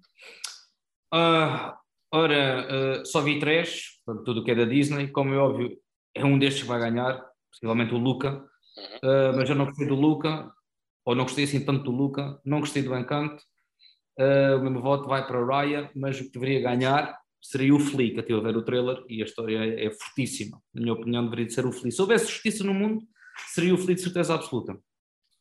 Ah, 1.13 1.77
ora, 2.13 3.01
ah, 3.01 3.05
só 3.05 3.21
vi 3.21 3.41
três, 3.41 4.01
tudo 4.25 4.45
que 4.45 4.53
é 4.53 4.55
da 4.55 4.65
Disney, 4.65 5.09
como 5.09 5.35
é 5.35 5.39
óbvio, 5.39 5.77
é 6.15 6.25
um 6.25 6.39
destes 6.39 6.63
que 6.63 6.69
vai 6.69 6.79
ganhar, 6.79 7.32
possivelmente 7.53 7.95
o 7.95 7.99
Luca, 7.99 8.45
Uhum. 8.77 8.99
Ah, 9.03 9.33
mas 9.37 9.49
eu 9.49 9.55
não 9.55 9.67
gostei 9.67 9.87
do 9.87 9.95
Luca, 9.95 10.51
ou 11.05 11.15
não 11.15 11.25
gostei 11.25 11.45
assim 11.45 11.65
tanto 11.65 11.85
do 11.85 11.91
Luca, 11.91 12.41
não 12.45 12.61
gostei 12.61 12.83
do 12.83 12.97
Encanto. 12.97 13.43
Uh, 14.19 14.57
o 14.59 14.71
meu 14.71 14.81
voto 14.83 15.09
vai 15.09 15.27
para 15.27 15.41
o 15.41 15.47
Raya, 15.47 15.91
mas 15.95 16.21
o 16.21 16.25
que 16.25 16.31
deveria 16.39 16.61
ganhar 16.61 17.19
seria 17.41 17.75
o 17.75 17.81
Flea, 17.81 18.11
que 18.11 18.17
eu 18.17 18.21
estive 18.21 18.39
a 18.39 18.43
ver 18.43 18.57
o 18.57 18.65
trailer 18.65 19.03
e 19.09 19.23
a 19.23 19.25
história 19.25 19.59
é, 19.59 19.87
é 19.87 19.91
fortíssima. 19.91 20.63
Na 20.73 20.81
minha 20.83 20.93
opinião, 20.93 21.25
deveria 21.25 21.47
de 21.47 21.55
ser 21.55 21.67
o 21.67 21.73
Flea. 21.73 21.91
Se 21.91 22.01
houvesse 22.01 22.27
justiça 22.27 22.63
no 22.63 22.75
mundo, 22.75 23.03
seria 23.49 23.75
o 23.75 23.79
Flea 23.79 23.95
de 23.97 24.03
certeza 24.03 24.35
absoluta. 24.35 24.79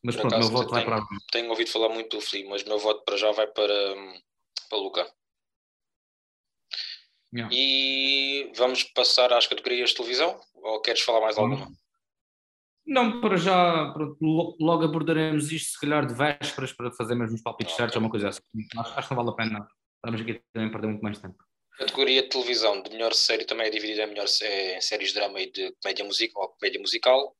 Mas 0.02 0.16
Por 0.16 0.22
pronto, 0.22 0.36
o 0.36 0.38
meu 0.40 0.48
voto 0.48 0.70
vai 0.70 0.84
tenho- 0.84 0.96
para. 0.96 1.06
Tenho 1.30 1.50
ouvido 1.50 1.70
falar 1.70 1.88
muito 1.90 2.16
do 2.16 2.20
Flea, 2.20 2.48
mas 2.48 2.62
o 2.62 2.68
meu 2.68 2.78
voto 2.78 3.04
para 3.04 3.16
já 3.16 3.30
vai 3.32 3.46
para, 3.46 3.94
para 4.68 4.78
Luca. 4.78 5.06
Yeah. 7.34 7.54
E 7.54 8.52
vamos 8.56 8.82
passar 8.84 9.32
às 9.32 9.46
categorias 9.46 9.90
de 9.90 9.96
televisão? 9.96 10.38
Ou 10.54 10.80
queres 10.82 11.00
falar 11.02 11.20
mais 11.20 11.38
alguma? 11.38 11.70
Não, 12.84 13.20
para 13.20 13.36
já, 13.36 13.92
pronto, 13.92 14.16
lo- 14.20 14.56
logo 14.60 14.84
abordaremos 14.84 15.52
isto, 15.52 15.72
se 15.72 15.80
calhar 15.80 16.06
de 16.06 16.14
vésperas, 16.14 16.72
para 16.72 16.90
fazer 16.92 17.14
mesmo 17.14 17.36
os 17.36 17.42
palpites 17.42 17.74
certos, 17.76 17.96
ou 17.96 18.02
uma 18.02 18.10
coisa 18.10 18.28
assim. 18.28 18.42
Acho, 18.76 19.08
que 19.08 19.14
não 19.14 19.24
vale 19.24 19.30
a 19.30 19.36
pena. 19.36 19.68
Estamos 19.96 20.20
aqui 20.20 20.42
também 20.52 20.68
a 20.68 20.72
perder 20.72 20.86
muito 20.88 21.02
mais 21.02 21.18
tempo. 21.18 21.36
Categoria 21.78 22.22
de 22.22 22.28
televisão 22.28 22.82
de 22.82 22.90
melhor 22.90 23.14
série 23.14 23.44
também 23.44 23.66
é 23.66 23.70
dividida 23.70 24.02
em 24.02 24.08
melhor 24.08 24.26
em 24.26 24.80
séries 24.80 25.08
de 25.08 25.14
drama 25.14 25.40
e 25.40 25.50
de 25.50 25.72
comédia 25.80 26.04
musical, 26.04 26.42
ou 26.42 26.48
comédia 26.50 26.80
musical. 26.80 27.36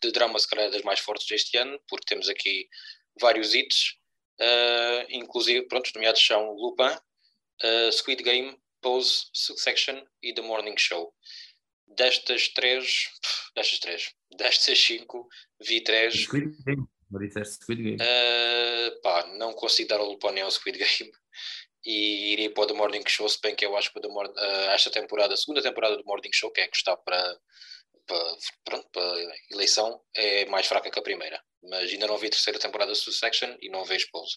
De 0.00 0.10
drama, 0.10 0.38
se 0.38 0.48
calhar, 0.48 0.66
é 0.66 0.70
das 0.70 0.82
mais 0.82 0.98
fortes 1.00 1.26
deste 1.26 1.56
ano, 1.56 1.78
porque 1.88 2.06
temos 2.06 2.28
aqui 2.28 2.68
vários 3.20 3.54
hits, 3.54 3.98
uh, 4.40 5.06
inclusive, 5.10 5.66
pronto, 5.68 5.86
os 5.86 5.92
nomeados 5.92 6.26
são 6.26 6.54
Lupin, 6.54 6.84
uh, 6.92 7.92
Squid 7.92 8.22
Game, 8.22 8.58
Pose, 8.80 9.26
Succession 9.32 10.02
e 10.22 10.34
The 10.34 10.42
Morning 10.42 10.76
Show. 10.76 11.14
Destas 11.86 12.48
três, 12.48 13.10
destas 13.54 13.78
três, 13.78 14.14
destas 14.36 14.78
cinco, 14.78 15.28
vi 15.60 15.82
três. 15.82 16.14
Squid 16.14 16.56
Game, 16.64 16.86
disseste 17.20 17.62
Squid 17.62 17.82
Game. 17.82 17.96
Uh, 17.96 19.00
pá, 19.02 19.26
não 19.38 19.52
consigo 19.52 19.88
dar 19.88 20.32
nem 20.32 20.42
ao 20.42 20.50
Squid 20.50 20.78
Game 20.78 21.12
e 21.84 22.32
iria 22.32 22.50
para 22.52 22.64
o 22.64 22.66
The 22.66 22.74
Morning 22.74 23.02
Show, 23.06 23.28
se 23.28 23.40
bem 23.42 23.54
que 23.54 23.64
eu 23.64 23.76
acho 23.76 23.92
que 23.92 23.98
o 23.98 24.02
The 24.02 24.08
Mor- 24.08 24.30
uh, 24.30 24.70
esta 24.70 24.90
temporada, 24.90 25.34
a 25.34 25.36
segunda 25.36 25.62
temporada 25.62 25.96
do 25.96 26.04
Morning 26.04 26.32
Show, 26.32 26.50
que 26.50 26.60
é 26.60 26.68
que 26.68 26.76
está 26.76 26.96
para, 26.96 27.38
para, 28.06 28.36
pronto, 28.64 28.88
para 28.90 29.36
eleição, 29.50 30.00
é 30.14 30.46
mais 30.46 30.66
fraca 30.66 30.90
que 30.90 30.98
a 30.98 31.02
primeira. 31.02 31.42
Mas 31.62 31.90
ainda 31.90 32.06
não 32.06 32.18
vi 32.18 32.26
a 32.26 32.30
terceira 32.30 32.58
temporada 32.58 32.92
de 32.92 32.98
Succession 32.98 33.56
e 33.60 33.68
não 33.68 33.84
vejo 33.84 34.08
Pose. 34.10 34.36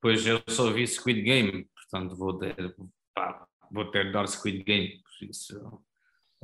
Pois 0.00 0.26
eu 0.26 0.42
só 0.50 0.70
vi 0.70 0.86
Squid 0.86 1.22
Game, 1.22 1.66
portanto 1.74 2.14
vou 2.14 2.38
ter, 2.38 2.54
pá, 3.14 3.46
vou 3.70 3.90
ter 3.90 4.06
de 4.06 4.12
dar 4.12 4.28
Squid 4.28 4.62
Game, 4.62 5.02
por 5.02 5.30
isso 5.30 5.82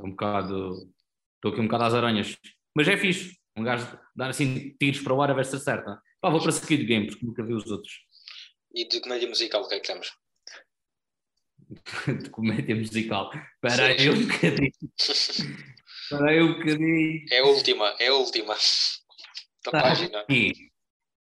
é 0.01 0.07
um 0.07 0.11
bocado. 0.11 0.89
Estou 1.35 1.51
aqui 1.51 1.61
um 1.61 1.65
bocado 1.65 1.83
às 1.85 1.93
aranhas. 1.93 2.37
Mas 2.75 2.87
é 2.87 2.97
fixe, 2.97 3.37
um 3.57 3.63
gajo 3.63 3.85
dar 4.15 4.29
assim 4.29 4.75
tiros 4.79 5.01
para 5.01 5.13
o 5.13 5.21
ar 5.21 5.31
a 5.31 5.33
ver 5.33 5.45
se 5.45 5.55
acerta. 5.55 6.01
Pá, 6.21 6.29
vou 6.29 6.41
para 6.41 6.51
Squid 6.51 6.85
Game, 6.85 7.07
porque 7.07 7.25
nunca 7.25 7.43
vi 7.43 7.53
os 7.53 7.69
outros. 7.69 7.93
E 8.73 8.87
de 8.87 9.01
comédia 9.01 9.27
musical, 9.27 9.63
o 9.63 9.67
que 9.67 9.75
é 9.75 9.79
que 9.79 9.87
temos? 9.87 10.11
De 12.23 12.29
comédia 12.29 12.75
musical. 12.75 13.31
Espera 13.63 13.87
aí 13.87 14.09
um 14.09 14.27
bocadinho. 14.27 14.71
Espera 14.99 16.29
aí 16.29 16.41
um 16.41 16.53
bocadinho. 16.53 17.25
É 17.31 17.39
a 17.39 17.45
última, 17.45 17.95
é 17.99 18.07
a 18.07 18.13
última 18.13 18.55
da 19.65 19.71
Tá 19.71 19.81
página. 19.81 20.19
aqui. 20.21 20.53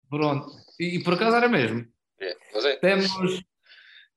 Pronto. 0.08 0.50
E, 0.78 0.96
e 0.96 1.02
por 1.04 1.14
acaso 1.14 1.36
era 1.36 1.48
mesmo. 1.48 1.86
É, 2.20 2.36
é, 2.54 2.76
Temos, 2.76 3.42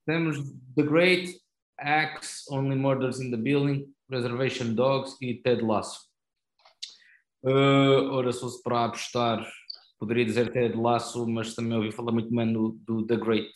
temos 0.05 0.37
The 0.75 0.83
Great, 0.83 1.39
Axe, 1.79 2.43
Only 2.49 2.75
Murders 2.75 3.19
in 3.19 3.29
the 3.31 3.37
Building, 3.37 3.92
Reservation 4.13 4.73
Dogs 4.73 5.15
e 5.21 5.35
Ted 5.41 5.61
Lasso. 5.63 5.99
Uh, 7.43 8.09
ora, 8.11 8.31
se 8.31 8.39
fosse 8.39 8.61
para 8.63 8.85
apostar, 8.85 9.45
poderia 9.99 10.23
dizer 10.25 10.51
Ted 10.51 10.77
Lasso, 10.77 11.27
mas 11.27 11.53
também 11.53 11.77
ouvi 11.77 11.91
falar 11.91 12.11
muito 12.13 12.29
bem 12.33 12.51
do, 12.53 12.71
The 13.05 13.17
Great. 13.17 13.51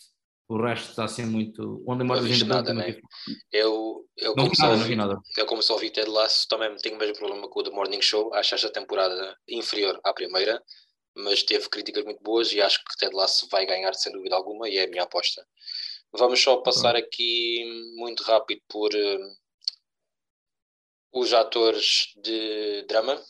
O 0.50 0.62
resto 0.62 0.90
está 0.90 1.04
assim 1.06 1.26
muito. 1.26 1.84
In 2.22 2.28
viste 2.28 2.46
the 2.46 2.46
Building. 2.46 2.48
nada, 2.48 2.64
também 2.68 2.88
né? 2.88 2.92
vi- 2.94 3.02
eu, 3.52 4.06
eu 4.18 4.34
Não 4.36 4.46
como 4.46 4.50
vi 4.56 4.62
nada, 4.62 4.78
não 4.78 4.86
vi 4.86 4.96
nada. 4.96 5.20
Eu, 5.38 5.46
como 5.46 5.62
só 5.62 5.74
ouvi 5.74 5.90
Ted 5.90 6.10
Lasso, 6.10 6.48
também 6.48 6.74
tenho 6.78 6.96
o 6.96 7.00
mesmo 7.00 7.16
problema 7.18 7.50
com 7.50 7.60
o 7.60 7.64
The 7.64 7.70
Morning 7.72 8.02
Show. 8.02 8.34
Acho 8.34 8.56
esta 8.56 8.70
temporada 8.72 9.36
inferior 9.48 10.00
à 10.06 10.14
primeira, 10.14 10.62
mas 11.18 11.44
teve 11.44 11.68
críticas 11.70 12.06
muito 12.06 12.22
boas 12.24 12.52
e 12.54 12.62
acho 12.62 12.80
que 12.80 12.98
Ted 12.98 13.14
Lasso 13.14 13.48
vai 13.52 13.66
ganhar 13.66 13.94
sem 13.94 14.12
dúvida 14.14 14.36
alguma 14.36 14.70
e 14.70 14.78
é 14.78 14.86
a 14.86 14.90
minha 14.90 15.04
aposta. 15.04 15.46
Vamos 16.14 16.42
só 16.42 16.58
passar 16.58 16.96
aqui 16.96 17.66
muito 17.98 18.24
rápido 18.24 18.62
por 18.70 18.90
eh, 18.96 19.18
os 21.20 21.34
atores 21.34 22.14
de 22.18 22.84
drama. 22.84 23.22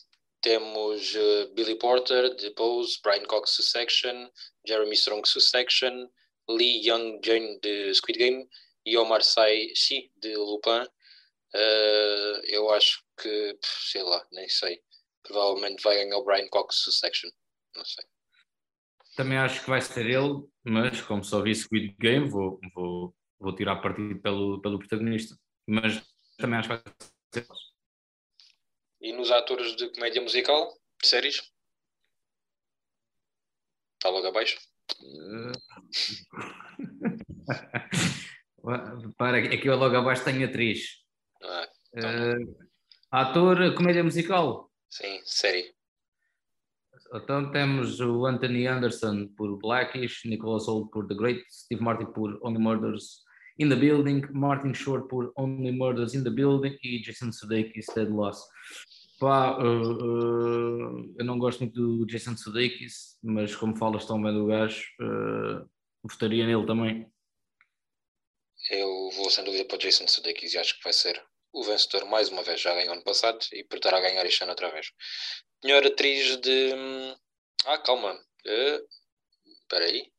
temos 0.41 1.15
uh, 1.15 1.53
Billy 1.53 1.75
Porter 1.75 2.35
de 2.35 2.51
Pose, 2.51 2.99
Brian 3.03 3.25
Cox 3.25 3.51
Succession, 3.51 4.29
Jeremy 4.65 4.93
Strong 4.93 5.27
Succession, 5.27 6.07
Lee 6.47 6.87
Young 6.87 7.19
Jane 7.23 7.59
de 7.59 7.93
Squid 7.93 8.17
Game 8.17 8.47
e 8.85 8.97
Omar 8.97 9.23
Sy 9.23 10.11
de 10.15 10.35
Lupin. 10.35 10.83
Uh, 11.53 12.39
eu 12.45 12.71
acho 12.71 13.03
que, 13.21 13.57
sei 13.61 14.03
lá, 14.03 14.25
nem 14.31 14.47
sei. 14.47 14.79
Provavelmente 15.23 15.83
vai 15.83 15.95
ganhar 15.95 16.17
o 16.17 16.23
Brian 16.23 16.47
Cox 16.49 16.75
Succession. 16.83 17.29
Não 17.75 17.83
sei. 17.83 18.05
Também 19.15 19.37
acho 19.37 19.63
que 19.63 19.69
vai 19.69 19.81
ser 19.81 20.05
ele, 20.05 20.43
mas 20.63 21.01
como 21.01 21.23
só 21.23 21.41
vi 21.41 21.55
Squid 21.55 21.95
Game, 21.99 22.29
vou, 22.29 22.59
vou, 22.73 23.15
vou 23.39 23.55
tirar 23.55 23.77
partido 23.77 24.21
pelo, 24.21 24.61
pelo 24.61 24.77
protagonista. 24.77 25.35
Mas 25.67 26.01
também 26.37 26.59
acho 26.59 26.69
que 26.69 26.75
vai 26.75 26.83
ser 27.33 27.39
ele. 27.49 27.66
E 29.01 29.11
nos 29.13 29.31
atores 29.31 29.75
de 29.75 29.89
comédia 29.89 30.21
musical, 30.21 30.71
de 31.01 31.07
séries? 31.07 31.41
Está 33.95 34.09
logo 34.09 34.27
abaixo? 34.27 34.59
Para, 39.17 39.37
aqui 39.37 39.69
logo 39.69 39.95
abaixo 39.95 40.25
tem 40.25 40.43
atriz. 40.43 40.97
Ah, 41.41 41.69
então... 41.93 42.09
uh, 42.09 42.57
ator, 43.11 43.75
comédia 43.75 44.03
musical? 44.03 44.69
Sim, 44.89 45.21
série. 45.23 45.73
Então 47.13 47.51
temos 47.51 47.99
o 47.99 48.25
Anthony 48.25 48.67
Anderson 48.67 49.27
por 49.37 49.57
Blackish, 49.57 50.25
Nicholas 50.25 50.67
Hoult 50.67 50.89
por 50.91 51.07
The 51.07 51.15
Great, 51.15 51.43
Steve 51.49 51.81
Martin 51.81 52.07
por 52.07 52.37
Only 52.41 52.59
Murders 52.59 53.23
in 53.59 53.69
the 53.69 53.75
Building, 53.75 54.25
Martin 54.31 54.73
Short 54.73 55.07
por 55.07 55.31
Only 55.37 55.71
Murders 55.71 56.13
in 56.13 56.23
the 56.23 56.29
Building 56.29 56.77
e 56.83 57.01
Jason 57.01 57.31
Sudeikis 57.31 57.85
Ted 57.87 58.11
Loss. 58.11 58.43
Pá, 59.19 59.57
uh, 59.57 59.63
uh, 59.63 61.15
eu 61.17 61.25
não 61.25 61.39
gosto 61.39 61.61
muito 61.61 61.73
do 61.73 62.05
Jason 62.05 62.37
Sudeikis, 62.37 63.17
mas 63.23 63.55
como 63.55 63.75
falas 63.75 64.05
tão 64.05 64.21
bem 64.21 64.31
do 64.31 64.45
gajo, 64.45 64.85
uh, 65.01 65.67
votaria 66.03 66.45
nele 66.45 66.67
também. 66.67 67.11
Eu 68.69 69.09
vou 69.15 69.29
sem 69.31 69.43
dúvida 69.43 69.65
para 69.65 69.75
o 69.75 69.79
Jason 69.79 70.07
Sudeikis 70.07 70.53
e 70.53 70.59
acho 70.59 70.77
que 70.77 70.83
vai 70.83 70.93
ser 70.93 71.19
o 71.51 71.63
vencedor 71.63 72.05
mais 72.05 72.29
uma 72.29 72.43
vez. 72.43 72.61
Já 72.61 72.75
ganhou 72.75 72.93
ano 72.93 73.03
passado 73.03 73.39
e 73.53 73.65
a 73.71 74.01
ganhar 74.01 74.25
este 74.25 74.43
ano 74.43 74.51
outra 74.51 74.69
vez. 74.71 74.91
Melhor 75.63 75.85
atriz 75.85 76.37
de. 76.37 76.73
Ah, 77.65 77.79
calma. 77.79 78.19
Espera 78.45 79.85
aí. 79.85 80.11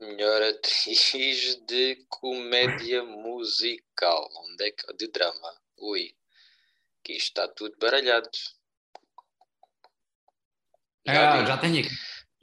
Melhor 0.00 0.40
atriz 0.48 1.56
de 1.66 2.06
comédia 2.08 3.04
musical. 3.04 4.28
Onde 4.34 4.64
é 4.64 4.70
que. 4.70 4.92
De 4.94 5.08
drama. 5.08 5.60
Ui. 5.76 6.14
Aqui 7.02 7.16
está 7.16 7.48
tudo 7.48 7.76
baralhado. 7.78 8.30
Já, 11.04 11.34
ah, 11.34 11.44
já 11.44 11.58
tenho 11.58 11.80
aqui. 11.80 11.88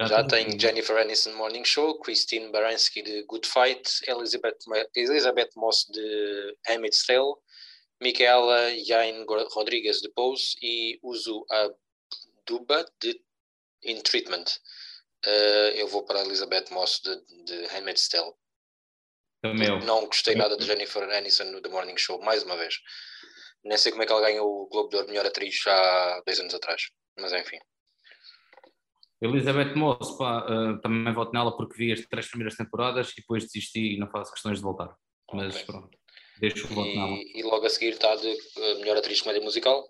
Já, 0.02 0.08
já 0.08 0.24
tem 0.26 0.60
Jennifer 0.60 0.98
Aniston 0.98 1.34
Morning 1.36 1.64
Show, 1.64 1.98
Christine 2.02 2.52
Baranski 2.52 3.02
de 3.02 3.24
Good 3.24 3.48
Fight, 3.48 4.02
Elizabeth, 4.06 4.58
Elizabeth 4.94 5.50
Moss 5.56 5.86
de 5.90 6.58
Handmaid's 6.68 7.06
Tale, 7.06 7.36
Micaela 8.02 8.70
Yain 8.72 9.26
Rodrigues 9.26 10.02
de 10.02 10.10
Pose 10.10 10.58
e 10.62 11.00
Uzu 11.02 11.46
Aduba 11.50 12.86
de 13.02 13.18
In 13.84 14.02
Treatment. 14.02 14.46
Uh, 15.26 15.72
eu 15.76 15.88
vou 15.88 16.04
para 16.04 16.22
Elizabeth 16.22 16.66
Moss 16.72 17.00
de, 17.02 17.46
de 17.46 17.66
Handmaid's 17.68 18.10
Tale. 18.10 18.34
Também 19.42 19.86
Não 19.86 20.06
gostei 20.06 20.36
nada 20.36 20.58
de 20.58 20.66
Jennifer 20.66 21.04
Aniston 21.04 21.46
no 21.46 21.62
The 21.62 21.70
Morning 21.70 21.98
Show, 21.98 22.22
mais 22.22 22.44
uma 22.44 22.58
vez. 22.58 22.76
Nem 23.64 23.78
sei 23.78 23.92
como 23.92 24.04
é 24.04 24.06
que 24.06 24.12
ela 24.12 24.22
ganhou 24.22 24.48
o 24.48 24.68
Globo 24.70 24.90
de 24.90 24.96
Ouro 24.96 25.08
Melhor 25.08 25.26
Atriz 25.26 25.56
há 25.68 26.22
dois 26.26 26.40
anos 26.40 26.54
atrás, 26.54 26.90
mas 27.18 27.34
enfim. 27.34 27.60
Elizabeth 29.22 29.76
Moss, 29.76 30.18
pá, 30.18 30.46
uh, 30.46 30.80
também 30.80 31.14
voto 31.14 31.34
nela 31.34 31.56
porque 31.56 31.76
vi 31.78 31.92
as 31.92 32.06
três 32.06 32.28
primeiras 32.28 32.56
temporadas 32.56 33.12
e 33.12 33.16
depois 33.18 33.44
desisti 33.44 33.96
e 33.96 33.98
não 33.98 34.10
faço 34.10 34.32
questões 34.32 34.60
de 34.60 34.64
voltar. 34.64 34.96
Mas 35.34 35.56
okay. 35.56 35.66
pronto, 35.66 35.98
deixo 36.40 36.66
o 36.68 36.74
voto 36.74 36.96
nela. 36.96 37.18
E 37.18 37.44
logo 37.44 37.66
a 37.66 37.70
seguir 37.70 37.90
está 37.90 38.16
de 38.16 38.28
uh, 38.28 38.80
melhor 38.80 38.98
atriz 38.98 39.18
de 39.18 39.24
comédia 39.24 39.44
musical? 39.44 39.90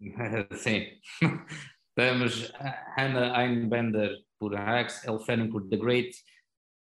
Sim. 0.56 1.00
Temos 1.96 2.52
Hannah 2.96 3.42
Einbender 3.42 4.18
por 4.38 4.54
Hacks, 4.54 5.04
Elle 5.04 5.18
Fanning 5.24 5.50
por 5.50 5.68
The 5.68 5.76
Great, 5.76 6.14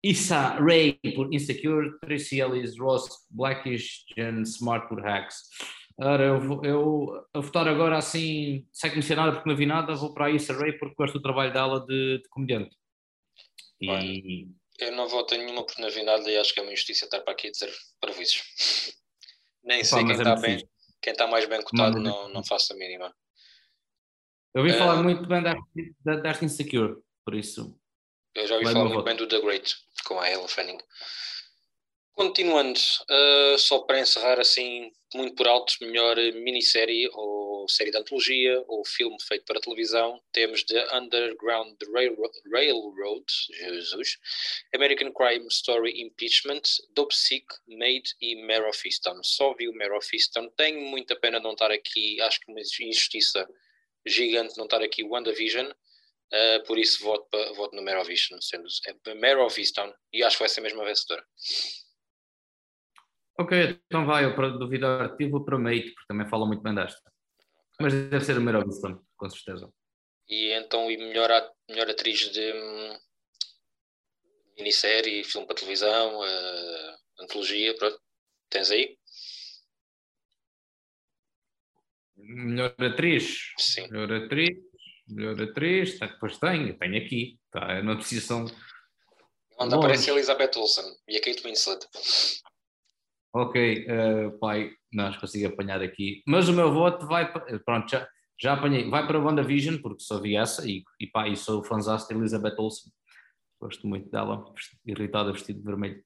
Issa 0.09 0.57
Rae 0.59 0.99
por 1.15 1.33
Insecure, 1.33 1.99
Tracy 1.99 2.39
Ellis 2.39 2.77
Ross 2.79 3.25
Blackish, 3.29 4.05
Jen 4.15 4.43
Smart 4.43 4.87
por 4.87 5.01
Hacks. 5.01 5.49
Ora, 5.99 6.23
eu, 6.23 6.61
eu 6.63 7.27
a 7.33 7.39
votar 7.39 7.67
agora 7.67 7.97
assim, 7.97 8.65
sem 8.71 8.91
conhecer 8.91 9.15
nada 9.15 9.33
porque 9.33 9.49
não 9.49 9.55
vi 9.55 9.65
nada, 9.65 9.95
vou 9.95 10.13
para 10.13 10.27
a 10.27 10.31
Issa 10.31 10.53
Rae 10.53 10.77
porque 10.77 10.95
gosto 10.95 11.15
do 11.15 11.21
trabalho 11.21 11.51
dela 11.51 11.85
de, 11.85 12.19
de 12.19 12.29
comediante. 12.29 12.75
E... 13.81 14.47
eu 14.79 14.91
não 14.93 15.07
voto 15.07 15.35
em 15.35 15.39
nenhuma 15.39 15.65
porque 15.65 15.81
não 15.81 15.89
vi 15.89 16.03
nada 16.03 16.29
e 16.29 16.37
acho 16.37 16.53
que 16.53 16.59
é 16.59 16.63
uma 16.63 16.71
injustiça 16.71 17.05
estar 17.05 17.21
para 17.21 17.33
aqui 17.33 17.47
a 17.47 17.51
dizer 17.51 17.73
prejuízos. 17.99 18.43
Nem 19.63 19.83
sei 19.83 19.99
quem, 20.05 20.11
é 20.11 20.15
está 20.15 20.35
bem, 20.35 20.69
quem 21.01 21.11
está 21.11 21.27
mais 21.27 21.45
bem 21.47 21.61
cotado, 21.61 21.99
não, 21.99 22.29
não 22.29 22.43
faço 22.43 22.73
a 22.73 22.75
mínima. 22.77 23.13
Eu 24.53 24.61
ouvi 24.61 24.73
uh, 24.73 24.77
falar 24.77 25.03
muito 25.03 25.27
bem 25.27 25.43
desta 26.03 26.45
Insecure, 26.45 26.95
por 27.25 27.35
isso. 27.35 27.77
Eu 28.33 28.47
já 28.47 28.53
ouvi 28.53 28.65
falar 28.65 28.85
muito 28.85 28.93
voto. 28.93 29.05
bem 29.05 29.15
do 29.15 29.27
The 29.27 29.41
Great, 29.41 29.75
com 30.03 30.19
a 30.19 30.29
Ellen 30.29 30.47
Fanning. 30.47 30.79
Continuando, 32.13 32.79
uh, 33.11 33.57
só 33.59 33.79
para 33.79 33.99
encerrar 33.99 34.39
assim, 34.39 34.91
muito 35.13 35.35
por 35.35 35.47
alto, 35.47 35.75
melhor 35.81 36.17
minissérie 36.33 37.07
ou 37.13 37.47
série 37.69 37.91
de 37.91 37.97
antologia 37.97 38.63
ou 38.67 38.83
filme 38.85 39.17
feito 39.21 39.45
para 39.45 39.59
televisão, 39.59 40.19
temos 40.31 40.63
The 40.63 40.97
Underground 40.97 41.77
Railroad, 42.51 43.25
Jesus, 43.51 44.17
American 44.73 45.11
Crime 45.11 45.47
Story 45.47 46.01
Impeachment, 46.01 46.63
Dope 46.95 47.15
Sick, 47.15 47.45
Made 47.67 48.15
e 48.19 48.35
Mare 48.47 48.67
of 48.67 48.81
Easton. 48.83 49.21
Só 49.23 49.53
vi 49.53 49.67
o 49.69 49.75
Mare 49.75 49.95
of 49.95 50.07
Easton, 50.11 50.49
tenho 50.57 50.81
muita 50.81 51.15
pena 51.15 51.39
não 51.39 51.51
estar 51.51 51.71
aqui, 51.71 52.19
acho 52.21 52.39
que 52.39 52.51
uma 52.51 52.61
injustiça 52.61 53.47
gigante 54.05 54.57
não 54.57 54.65
estar 54.65 54.81
aqui 54.81 55.03
WandaVision, 55.03 55.69
uh, 56.33 56.63
por 56.65 56.77
isso 56.77 57.03
voto, 57.03 57.27
voto 57.55 57.75
no 57.75 57.83
Mare 57.83 57.99
of 57.99 58.11
Easton, 58.11 58.41
sendo 58.41 58.67
é 58.85 59.13
Mare 59.15 59.39
of 59.41 59.59
Easton, 59.59 59.93
e 60.13 60.23
acho 60.23 60.37
que 60.37 60.43
vai 60.43 60.49
ser 60.49 60.61
mesmo 60.61 60.81
a 60.81 60.85
vencedora. 60.85 61.23
Ok, 63.39 63.79
então 63.85 64.05
vai, 64.05 64.25
eu 64.25 64.35
para 64.35 64.49
duvidar 64.49 65.15
tive 65.15 65.35
o 65.35 65.45
Promate, 65.45 65.91
porque 65.91 66.07
também 66.07 66.27
fala 66.27 66.47
muito 66.47 66.63
bem 66.63 66.73
desta. 66.73 67.11
Mas 67.79 67.93
deve 67.93 68.25
ser 68.25 68.37
o 68.37 68.41
melhor 68.41 68.65
Winston, 68.65 68.99
com 69.15 69.29
certeza. 69.29 69.71
E 70.27 70.51
então, 70.53 70.89
e 70.89 70.97
melhor, 70.97 71.29
melhor 71.69 71.89
atriz 71.89 72.19
de 72.31 72.51
hum, 72.51 72.97
minissérie, 74.57 75.23
filme 75.23 75.45
para 75.45 75.55
televisão, 75.55 76.19
uh, 76.19 76.97
antologia, 77.19 77.75
pronto. 77.75 78.01
Tens 78.49 78.71
aí? 78.71 78.97
Melhor 82.15 82.73
atriz? 82.79 83.53
Sim. 83.59 83.87
Melhor 83.89 84.11
atriz, 84.23 84.57
melhor 85.07 85.41
atriz, 85.41 85.97
tá, 85.97 86.07
depois 86.07 86.37
tenho, 86.37 86.77
tenho 86.77 86.97
aqui, 86.97 87.39
está 87.45 87.73
é 87.73 87.81
uma 87.81 87.95
posição. 87.95 88.45
Onde 89.59 89.75
aparece 89.75 90.09
a 90.09 90.13
Elizabeth 90.13 90.51
Olsen 90.55 90.85
e 91.07 91.17
a 91.17 91.21
Kate 91.21 91.41
Winslet. 91.43 91.85
Ok, 93.33 93.85
uh, 93.85 94.37
pai, 94.39 94.71
não 94.91 95.11
consigo 95.19 95.47
apanhar 95.47 95.81
aqui. 95.81 96.23
Mas 96.27 96.47
o 96.47 96.53
meu 96.53 96.71
voto 96.73 97.05
vai 97.07 97.31
para. 97.31 97.59
Pronto, 97.59 97.89
já, 97.89 98.07
já 98.39 98.53
apanhei. 98.53 98.89
Vai 98.89 99.05
para 99.05 99.17
a 99.17 99.21
WandaVision, 99.21 99.77
porque 99.81 100.03
só 100.03 100.19
vi 100.19 100.35
essa 100.35 100.67
e, 100.67 100.83
e 100.99 101.07
pá, 101.07 101.27
e 101.27 101.35
sou 101.35 101.63
fãzão 101.63 101.97
de 101.97 102.13
Elizabeth 102.13 102.55
Olsen. 102.57 102.91
Gosto 103.59 103.87
muito 103.87 104.09
dela, 104.09 104.43
irritada, 104.85 105.31
vestido 105.31 105.59
de 105.59 105.65
vermelho. 105.65 106.03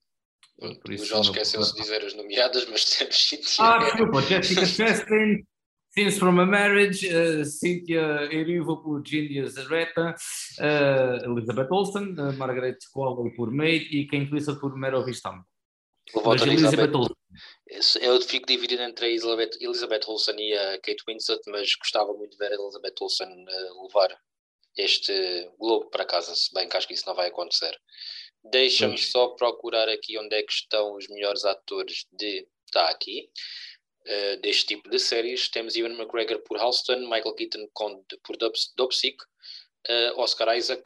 Por 0.58 0.94
isso, 0.94 1.06
o 1.06 1.08
João 1.08 1.22
esqueceu-se 1.22 1.74
de 1.74 1.82
dizer 1.82 2.06
as 2.06 2.14
nomeadas, 2.14 2.70
mas 2.70 2.86
temos 2.86 3.16
Cynthia. 3.28 3.66
Ah, 3.66 3.78
desculpa, 3.80 4.22
Jessica 4.22 4.66
Chastain, 4.66 5.44
Scenes 5.94 6.18
from 6.18 6.40
a 6.40 6.46
Marriage, 6.46 7.06
uh, 7.06 7.44
Cynthia 7.44 8.30
Erivo 8.32 8.82
por 8.82 9.04
Gindia 9.06 9.46
Zareta, 9.48 10.16
uh, 10.60 11.26
Elizabeth 11.26 11.68
Olsen, 11.70 12.16
uh, 12.18 12.32
Margaret 12.38 12.78
Qualley 12.94 13.36
por 13.36 13.52
Maid 13.52 13.90
e 13.92 14.08
Kate 14.08 14.32
Winslet 14.32 14.60
por 14.62 14.78
Mero 14.78 15.04
Vistam. 15.04 15.44
Mas 16.26 16.42
Elizabeth 16.44 16.96
Olsen. 16.96 17.16
Eu 18.02 18.22
fico 18.22 18.48
dividido 18.48 18.82
entre 18.84 19.06
a 19.06 19.10
Elizabeth, 19.10 19.52
Elizabeth 19.60 20.08
Olsen 20.08 20.40
e 20.40 20.54
a 20.54 20.80
Kate 20.80 21.04
Winslet, 21.06 21.42
mas 21.48 21.76
gostava 21.76 22.14
muito 22.14 22.32
de 22.32 22.38
ver 22.38 22.54
a 22.54 22.56
Elizabeth 22.56 22.96
Olsen 23.02 23.28
uh, 23.28 23.84
levar 23.84 24.18
este 24.78 25.52
globo 25.60 25.90
para 25.90 26.06
casa, 26.06 26.34
se 26.34 26.54
bem 26.54 26.70
que 26.70 26.78
acho 26.78 26.88
que 26.88 26.94
isso 26.94 27.06
não 27.06 27.16
vai 27.16 27.28
acontecer. 27.28 27.78
Deixa-me 28.44 28.98
só 28.98 29.28
procurar 29.36 29.90
aqui 29.90 30.18
onde 30.18 30.36
é 30.36 30.42
que 30.42 30.54
estão 30.54 30.96
os 30.96 31.08
melhores 31.10 31.44
atores 31.44 32.08
de. 32.14 32.48
Está 32.66 32.90
aqui. 32.90 33.30
Uh, 34.04 34.42
deste 34.42 34.66
tipo 34.66 34.90
de 34.90 34.98
séries. 34.98 35.48
Temos 35.50 35.76
Ian 35.76 35.94
McGregor 35.94 36.40
por 36.40 36.58
Halston, 36.58 37.02
Michael 37.02 37.36
Keaton 37.36 37.68
por 37.76 38.36
Dopsic, 38.76 39.18
uh, 39.90 40.20
Oscar 40.20 40.58
Isaac, 40.58 40.82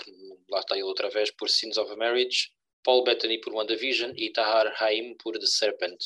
lá 0.49 0.59
está 0.59 0.75
ele 0.75 0.83
outra 0.83 1.09
vez, 1.09 1.31
por 1.31 1.49
Sins 1.49 1.77
of 1.77 1.89
a 1.93 1.95
Marriage, 1.95 2.49
Paul 2.83 3.05
Bettany 3.05 3.39
por 3.39 3.53
WandaVision 3.53 4.11
e 4.17 4.33
Tahar 4.33 4.75
Haim 4.81 5.15
por 5.15 5.39
The 5.39 5.45
Serpent. 5.45 5.97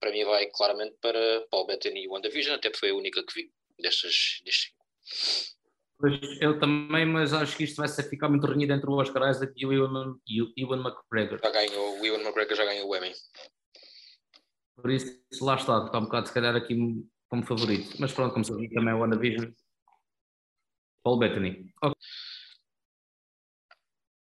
Para 0.00 0.10
mim 0.10 0.24
vai 0.24 0.46
claramente 0.46 0.96
para 1.00 1.46
Paul 1.50 1.66
Bettany 1.66 2.04
e 2.04 2.08
WandaVision, 2.08 2.56
até 2.56 2.72
foi 2.72 2.88
a 2.88 2.94
única 2.94 3.22
que 3.22 3.34
vi. 3.34 3.50
destes, 3.78 4.40
destes 4.44 4.70
cinco. 4.70 4.86
Pois, 5.98 6.20
eu 6.40 6.58
também, 6.58 7.06
mas 7.06 7.32
acho 7.32 7.56
que 7.56 7.64
isto 7.64 7.76
vai 7.76 7.88
ficar 7.88 8.28
muito 8.28 8.46
renhido 8.46 8.72
entre 8.72 8.88
o 8.88 8.94
Oscar 8.94 9.30
Isaac 9.30 9.52
e 9.56 9.64
o 9.64 9.72
Ewan, 9.72 10.16
e 10.26 10.42
o 10.42 10.52
Ewan 10.56 10.82
McGregor. 10.82 11.38
Já 11.42 11.50
ganhou, 11.50 12.00
o 12.00 12.04
Ewan 12.04 12.20
McGregor 12.20 12.56
já 12.56 12.64
ganhou 12.64 12.88
o 12.88 12.96
Emmy. 12.96 13.12
Por 14.76 14.90
isso, 14.90 15.18
lá 15.40 15.56
está, 15.56 15.84
está 15.86 15.98
um 15.98 16.04
bocado 16.04 16.28
se 16.28 16.34
calhar 16.34 16.54
aqui 16.54 16.76
como 17.28 17.46
favorito. 17.46 17.96
Mas 17.98 18.12
pronto, 18.12 18.32
como 18.32 18.44
sabia 18.44 18.68
também 18.70 18.94
o 18.94 19.00
WandaVision. 19.00 19.50
Paul 21.02 21.18
Bettany. 21.18 21.72
Okay. 21.82 21.94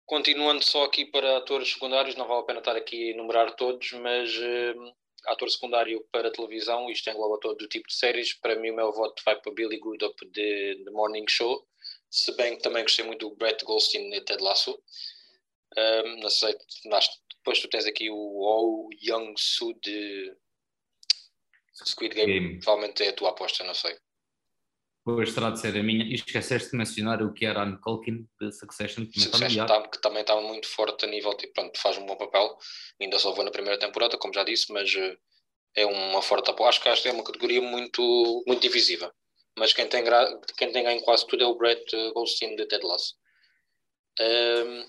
Continuando 0.07 0.65
só 0.65 0.85
aqui 0.85 1.05
para 1.05 1.37
atores 1.37 1.73
secundários, 1.73 2.17
não 2.17 2.27
vale 2.27 2.41
a 2.41 2.45
pena 2.45 2.59
estar 2.59 2.75
aqui 2.75 3.09
a 3.09 3.13
enumerar 3.13 3.55
todos, 3.55 3.93
mas 3.93 4.37
uh, 4.37 4.95
ator 5.27 5.49
secundário 5.49 6.05
para 6.11 6.33
televisão, 6.33 6.91
isto 6.91 7.09
engloba 7.09 7.39
todo 7.39 7.63
o 7.63 7.69
tipo 7.69 7.87
de 7.87 7.95
séries. 7.95 8.33
Para 8.33 8.57
mim, 8.57 8.71
o 8.71 8.75
meu 8.77 8.93
voto 8.93 9.23
vai 9.25 9.41
para 9.41 9.53
Billy 9.53 9.79
Crudup 9.79 10.17
de 10.33 10.83
The 10.85 10.91
Morning 10.91 11.27
Show, 11.29 11.65
se 12.11 12.35
bem 12.37 12.57
que 12.57 12.63
também 12.63 12.83
gostei 12.83 13.05
muito 13.05 13.29
do 13.29 13.37
Brett 13.37 13.65
Goldstein 13.65 14.11
de 14.11 14.21
Ted 14.23 14.43
Lasso. 14.43 14.83
Um, 15.79 16.21
não 16.21 16.31
sei, 16.31 16.57
depois 17.41 17.61
tu 17.61 17.69
tens 17.69 17.87
aqui 17.87 18.11
o 18.11 18.15
Oh 18.17 18.89
Young 19.03 19.35
Soo 19.37 19.75
de 19.83 20.37
Squid 21.85 22.15
Game, 22.15 22.33
Game, 22.33 22.61
provavelmente 22.61 23.03
é 23.03 23.09
a 23.09 23.13
tua 23.13 23.31
aposta, 23.31 23.65
não 23.65 23.75
sei. 23.75 23.97
Pois 25.03 25.35
terá 25.35 25.51
de 25.51 25.59
ser 25.59 25.77
a 25.77 25.83
minha. 25.83 26.05
E 26.05 26.15
esqueceste 26.15 26.71
de 26.71 26.77
mencionar 26.77 27.23
o 27.23 27.33
que 27.33 27.47
era 27.47 27.63
a 27.63 27.77
Culkin 27.79 28.29
de 28.39 28.53
Succession, 28.53 29.07
que, 29.07 29.21
Succession 29.21 29.67
tá, 29.67 29.89
que 29.89 30.01
também 30.01 30.21
estava 30.21 30.43
muito 30.43 30.69
forte 30.69 31.07
a 31.07 31.09
nível, 31.09 31.35
tipo, 31.35 31.55
pronto, 31.55 31.81
faz 31.81 31.97
um 31.97 32.05
bom 32.05 32.17
papel. 32.17 32.57
Ainda 33.01 33.19
só 33.19 33.33
vou 33.33 33.45
na 33.45 33.51
primeira 33.51 33.79
temporada, 33.79 34.19
como 34.19 34.35
já 34.35 34.45
disse, 34.45 34.71
mas 34.71 34.95
uh, 34.95 35.17
é 35.75 35.87
uma 35.87 36.21
forte 36.21 36.51
aposta. 36.51 36.91
Acho 36.91 37.03
que 37.03 37.09
é 37.09 37.13
uma 37.13 37.25
categoria 37.25 37.63
muito, 37.63 38.45
muito 38.47 38.61
divisiva. 38.61 39.13
Mas 39.59 39.73
quem 39.73 39.89
tem, 39.89 40.05
quem 40.57 40.71
tem 40.71 40.85
ganho 40.85 41.01
quase 41.03 41.27
tudo 41.27 41.43
é 41.43 41.47
o 41.47 41.57
Brett 41.57 41.95
eh, 41.95 42.11
Goldstein 42.13 42.55
de 42.57 42.67
Ted 42.67 42.87
Lasso. 42.87 43.15
Uh, 44.21 44.85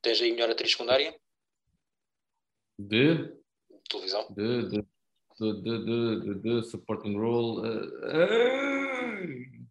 tens 0.00 0.20
aí 0.20 0.30
melhor 0.32 0.50
atriz 0.50 0.70
secundária? 0.72 1.14
De? 2.78 3.32
Televisão? 3.88 4.26
De, 4.30 4.68
de, 4.68 4.86
de, 5.40 5.62
de, 5.62 6.20
de, 6.20 6.34
de, 6.42 6.62
supporting 6.68 7.16
role. 7.16 7.68
Uh, 7.68 9.66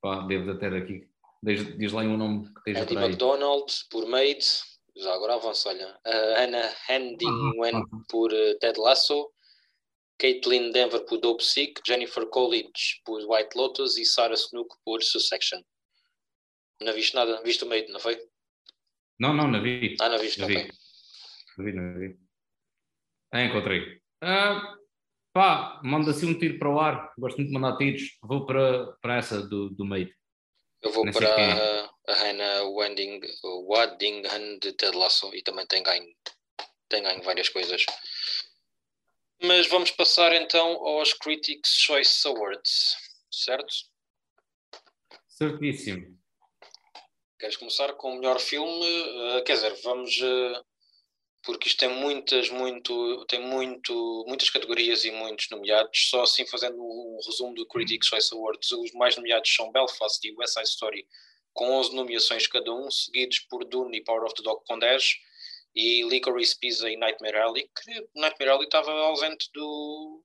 Pá, 0.00 0.26
devo 0.26 0.58
ter 0.58 0.74
aqui. 0.74 1.08
Diz, 1.42 1.76
diz 1.76 1.92
lá 1.92 2.02
um 2.02 2.16
nome 2.16 2.52
que 2.52 2.70
esteja 2.70 2.82
Andy 2.82 2.96
McDonald 2.96 3.72
por 3.90 4.06
Maid. 4.06 4.44
Já 4.96 5.14
agora 5.14 5.34
avança, 5.34 5.68
olha. 5.68 5.98
Uh, 6.06 6.38
Anna 6.38 6.74
Handingwen 6.88 7.84
por 8.08 8.32
uh, 8.32 8.58
Ted 8.58 8.78
Lasso. 8.78 9.30
Caitlin 10.18 10.70
Denver 10.70 11.04
por 11.04 11.18
Dope 11.18 11.42
Sick. 11.42 11.80
Jennifer 11.86 12.26
Coolidge 12.26 13.00
por 13.04 13.20
White 13.22 13.56
Lotus. 13.56 13.96
E 13.96 14.04
Sarah 14.04 14.34
Snook 14.34 14.74
por 14.84 15.02
Sussection. 15.02 15.62
Não 16.82 16.92
viste 16.94 17.14
nada? 17.14 17.42
Viste 17.42 17.64
o 17.64 17.68
Maid, 17.68 17.90
não 17.92 18.00
foi? 18.00 18.18
Não, 19.18 19.34
não, 19.34 19.48
não 19.48 19.62
vi. 19.62 19.96
Ah, 20.00 20.08
não 20.08 20.18
viste, 20.18 20.40
não 20.40 20.46
vi. 20.46 20.70
Não 21.58 21.64
vi, 21.64 21.72
não 21.72 21.98
vi. 21.98 22.18
Ah, 23.32 23.42
encontrei. 23.42 24.00
Uh, 24.22 24.80
Pá, 25.32 25.80
manda 25.84 26.10
assim 26.10 26.26
um 26.26 26.38
tiro 26.38 26.58
para 26.58 26.68
o 26.68 26.80
ar. 26.80 27.12
Gosto 27.16 27.36
muito 27.36 27.48
de 27.48 27.54
mandar 27.54 27.76
tiros. 27.76 28.18
Vou 28.22 28.44
para, 28.44 28.92
para 29.00 29.16
essa 29.16 29.40
do, 29.40 29.70
do 29.70 29.84
meio. 29.84 30.12
Eu 30.82 30.90
vou 30.92 31.08
para 31.12 31.28
é. 31.28 31.88
a 32.08 32.14
Hannah 32.14 32.62
Waddingham 33.68 34.58
de 34.58 34.72
Ted 34.72 34.96
Lasso 34.96 35.32
e 35.34 35.42
também 35.42 35.66
tem 35.66 35.82
ganho, 35.82 36.06
tem 36.88 37.02
ganho 37.02 37.22
várias 37.22 37.48
coisas. 37.48 37.84
Mas 39.42 39.68
vamos 39.68 39.90
passar 39.90 40.32
então 40.34 40.66
aos 40.86 41.12
Critics' 41.12 41.76
Choice 41.76 42.26
Awards, 42.26 42.96
certo? 43.30 43.72
Certíssimo. 45.28 46.18
Queres 47.38 47.56
começar 47.56 47.92
com 47.94 48.12
o 48.12 48.16
melhor 48.16 48.40
filme? 48.40 49.02
Uh, 49.02 49.44
quer 49.44 49.54
dizer, 49.54 49.74
vamos 49.82 50.18
uh, 50.20 50.64
porque 51.42 51.68
isto 51.68 51.78
tem 51.78 51.88
muitas, 51.88 52.50
muito, 52.50 53.24
tem 53.26 53.40
muito, 53.40 54.24
muitas 54.28 54.50
categorias 54.50 55.04
e 55.04 55.10
muitos 55.10 55.48
nomeados. 55.50 56.08
Só 56.08 56.22
assim 56.22 56.46
fazendo 56.46 56.76
um 56.82 57.18
resumo 57.24 57.54
do 57.54 57.66
Critics' 57.66 58.08
Choice 58.08 58.34
Awards, 58.34 58.70
os 58.72 58.92
mais 58.92 59.16
nomeados 59.16 59.54
são 59.54 59.72
Belfast 59.72 60.26
e 60.26 60.34
West 60.36 60.54
Side 60.54 60.68
Story, 60.68 61.06
com 61.52 61.70
11 61.78 61.94
nomeações 61.94 62.46
cada 62.46 62.72
um, 62.72 62.90
seguidos 62.90 63.40
por 63.40 63.64
Dune 63.64 63.98
e 63.98 64.04
Power 64.04 64.24
of 64.24 64.34
the 64.34 64.42
Dog 64.42 64.62
com 64.66 64.78
10, 64.78 65.16
e 65.74 66.02
Licorice 66.08 66.58
Pizza 66.58 66.90
e 66.90 66.96
Nightmare 66.96 67.38
Alley, 67.38 67.62
que 67.62 68.08
Nightmare 68.14 68.50
Alley 68.50 68.64
estava 68.64 68.90
ausente 68.90 69.48
do, 69.54 70.22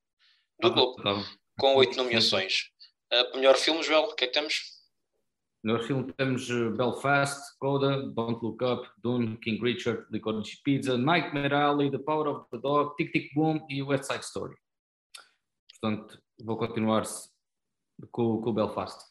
do 0.60 0.71
Globo, 0.71 1.25
com 1.58 1.75
8 1.75 1.95
nomeações. 1.95 2.69
Uh, 3.13 3.38
melhor 3.38 3.56
filme, 3.56 3.84
Joel, 3.84 4.04
o 4.04 4.15
que 4.15 4.25
é 4.25 4.28
que 4.28 4.34
temos? 4.34 4.74
No 5.65 5.82
filme 5.82 6.13
temos 6.13 6.47
eh, 6.47 6.69
Belfast, 6.78 7.58
Coda, 7.58 8.04
Don't 8.12 8.39
Look 8.45 8.63
Up, 8.63 8.88
Dune, 9.01 9.36
King 9.38 9.60
Richard, 9.60 10.06
Licorice 10.12 10.62
Pizza, 10.63 10.95
Nightmare 10.95 11.56
Alley, 11.56 11.89
The 11.89 11.97
Power 11.97 12.28
of 12.28 12.47
the 12.51 12.60
Dog, 12.60 12.95
Tic 12.97 13.12
Tic 13.12 13.34
Boom 13.34 13.65
e 13.67 13.82
West 13.82 14.04
Side 14.04 14.23
Story. 14.23 14.56
Portanto, 15.71 16.21
vou 16.43 16.56
continuar 16.56 17.01
com, 18.12 18.39
com 18.41 18.49
o 18.51 18.54
Belfast. 18.54 19.10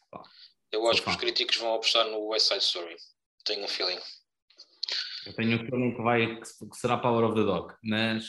Eu 0.70 0.88
acho 0.88 1.02
que 1.02 1.10
os 1.10 1.16
críticos 1.16 1.56
vão 1.56 1.74
apostar 1.74 2.06
no 2.06 2.28
West 2.28 2.46
Side 2.46 2.62
Story. 2.62 2.94
Tenho 3.44 3.64
um 3.64 3.68
feeling. 3.68 3.98
Eu 5.26 5.34
tenho 5.34 5.56
um 5.56 5.66
feeling 5.66 5.96
que, 5.96 6.02
vai, 6.02 6.36
que 6.36 6.76
será 6.76 6.96
Power 6.98 7.24
of 7.24 7.34
the 7.34 7.42
Dog, 7.42 7.74
mas 7.82 8.28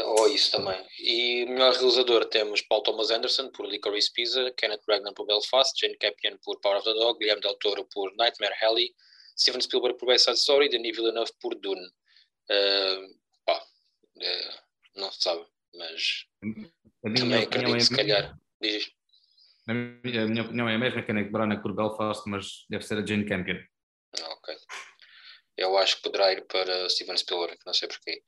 ou 0.00 0.28
isso 0.28 0.50
também. 0.52 0.84
E 1.00 1.44
melhor 1.46 1.72
realizador 1.72 2.24
temos 2.26 2.62
Paul 2.62 2.82
Thomas 2.82 3.10
Anderson 3.10 3.50
por 3.50 3.66
Licorice 3.66 4.12
Pizza, 4.12 4.52
Kenneth 4.56 4.82
Branagh 4.86 5.14
por 5.14 5.26
Belfast, 5.26 5.78
Jane 5.78 5.96
Campion 5.96 6.38
por 6.44 6.60
Power 6.60 6.78
of 6.78 6.84
the 6.84 6.94
Dog, 6.94 7.18
Guilherme 7.18 7.42
Del 7.42 7.56
Toro 7.58 7.84
por 7.92 8.14
Nightmare 8.16 8.54
Alley, 8.62 8.94
Steven 9.38 9.60
Spielberg 9.60 9.98
por 9.98 10.08
West 10.08 10.24
Side 10.24 10.38
Story, 10.38 10.68
Denis 10.68 10.96
Villeneuve 10.96 11.32
por 11.40 11.54
Dune. 11.56 11.86
Uh, 12.50 13.14
pá, 13.44 13.62
uh, 14.16 15.00
não 15.00 15.10
se 15.12 15.22
sabe, 15.22 15.44
mas 15.74 16.26
também 17.02 17.42
acredito 17.42 17.76
é 17.76 17.80
se 17.80 17.96
calhar. 17.96 18.38
Diz. 18.60 18.90
A 19.68 19.74
minha, 19.74 20.42
opinião 20.42 20.68
é 20.68 20.74
a 20.74 20.78
mesma, 20.78 21.02
Kenneth 21.02 21.30
Branagh 21.30 21.62
por 21.62 21.74
Belfast, 21.74 22.22
mas 22.26 22.64
deve 22.68 22.84
ser 22.84 22.98
a 22.98 23.06
Jane 23.06 23.24
Campion. 23.24 23.58
Ok 24.20 24.54
eu 25.56 25.76
acho 25.76 25.96
que 25.96 26.02
poderá 26.02 26.32
ir 26.32 26.46
para 26.46 26.88
Steven 26.88 27.16
Spielberg, 27.16 27.58
não 27.66 27.74
sei 27.74 27.88
porquê. 27.88 28.22